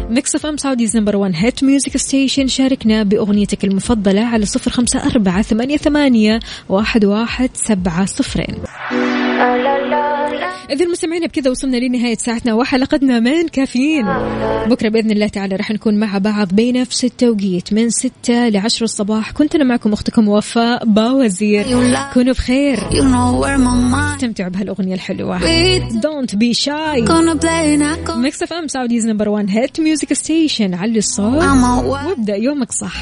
Mix 0.09 0.35
FM 0.35 0.57
Saudi's 0.57 0.97
number 0.97 1.15
1 1.15 1.33
hit 1.35 1.63
music 1.63 1.97
station 1.97 2.47
شاركنا 2.47 3.03
بأغنيتك 3.03 3.63
المفضلة 3.63 4.21
على 4.21 4.45
054 4.45 5.77
88 5.77 6.39
11700 6.69 8.45
إذا 10.69 10.85
مستمعينا 10.85 11.27
بكذا 11.27 11.51
وصلنا 11.51 11.77
لنهاية 11.77 12.17
ساعتنا 12.17 12.53
وحلقتنا 12.53 13.19
من 13.19 13.47
كافيين. 13.47 14.05
بكرة 14.69 14.89
بإذن 14.89 15.11
الله 15.11 15.27
تعالى 15.27 15.55
رح 15.55 15.71
نكون 15.71 15.99
مع 15.99 16.17
بعض 16.17 16.47
بنفس 16.51 17.05
التوقيت 17.05 17.73
من 17.73 17.89
ستة 17.89 18.49
لعشر 18.49 18.85
الصباح. 18.85 19.31
كنت 19.31 19.55
أنا 19.55 19.63
معكم 19.63 19.93
أختكم 19.93 20.27
وفاء 20.27 20.85
باوزير. 20.85 21.65
كونوا 22.13 22.33
بخير. 22.33 22.79
استمتعوا 24.15 24.49
بهالأغنية 24.49 24.93
الحلوة. 24.93 25.39
Don't 25.89 26.35
be 26.35 26.53
shy. 26.65 27.11
Mix 28.17 28.43
FM 28.43 28.67
Saudi's 28.67 29.07
number 29.07 29.29
1 29.29 29.49
hit 29.49 29.79
music 29.79 30.13
station 30.13 30.73
علي 30.73 30.99
الصوت. 30.99 31.43
وابدأ 31.85 32.35
يومك 32.35 32.71
صح. 32.71 32.95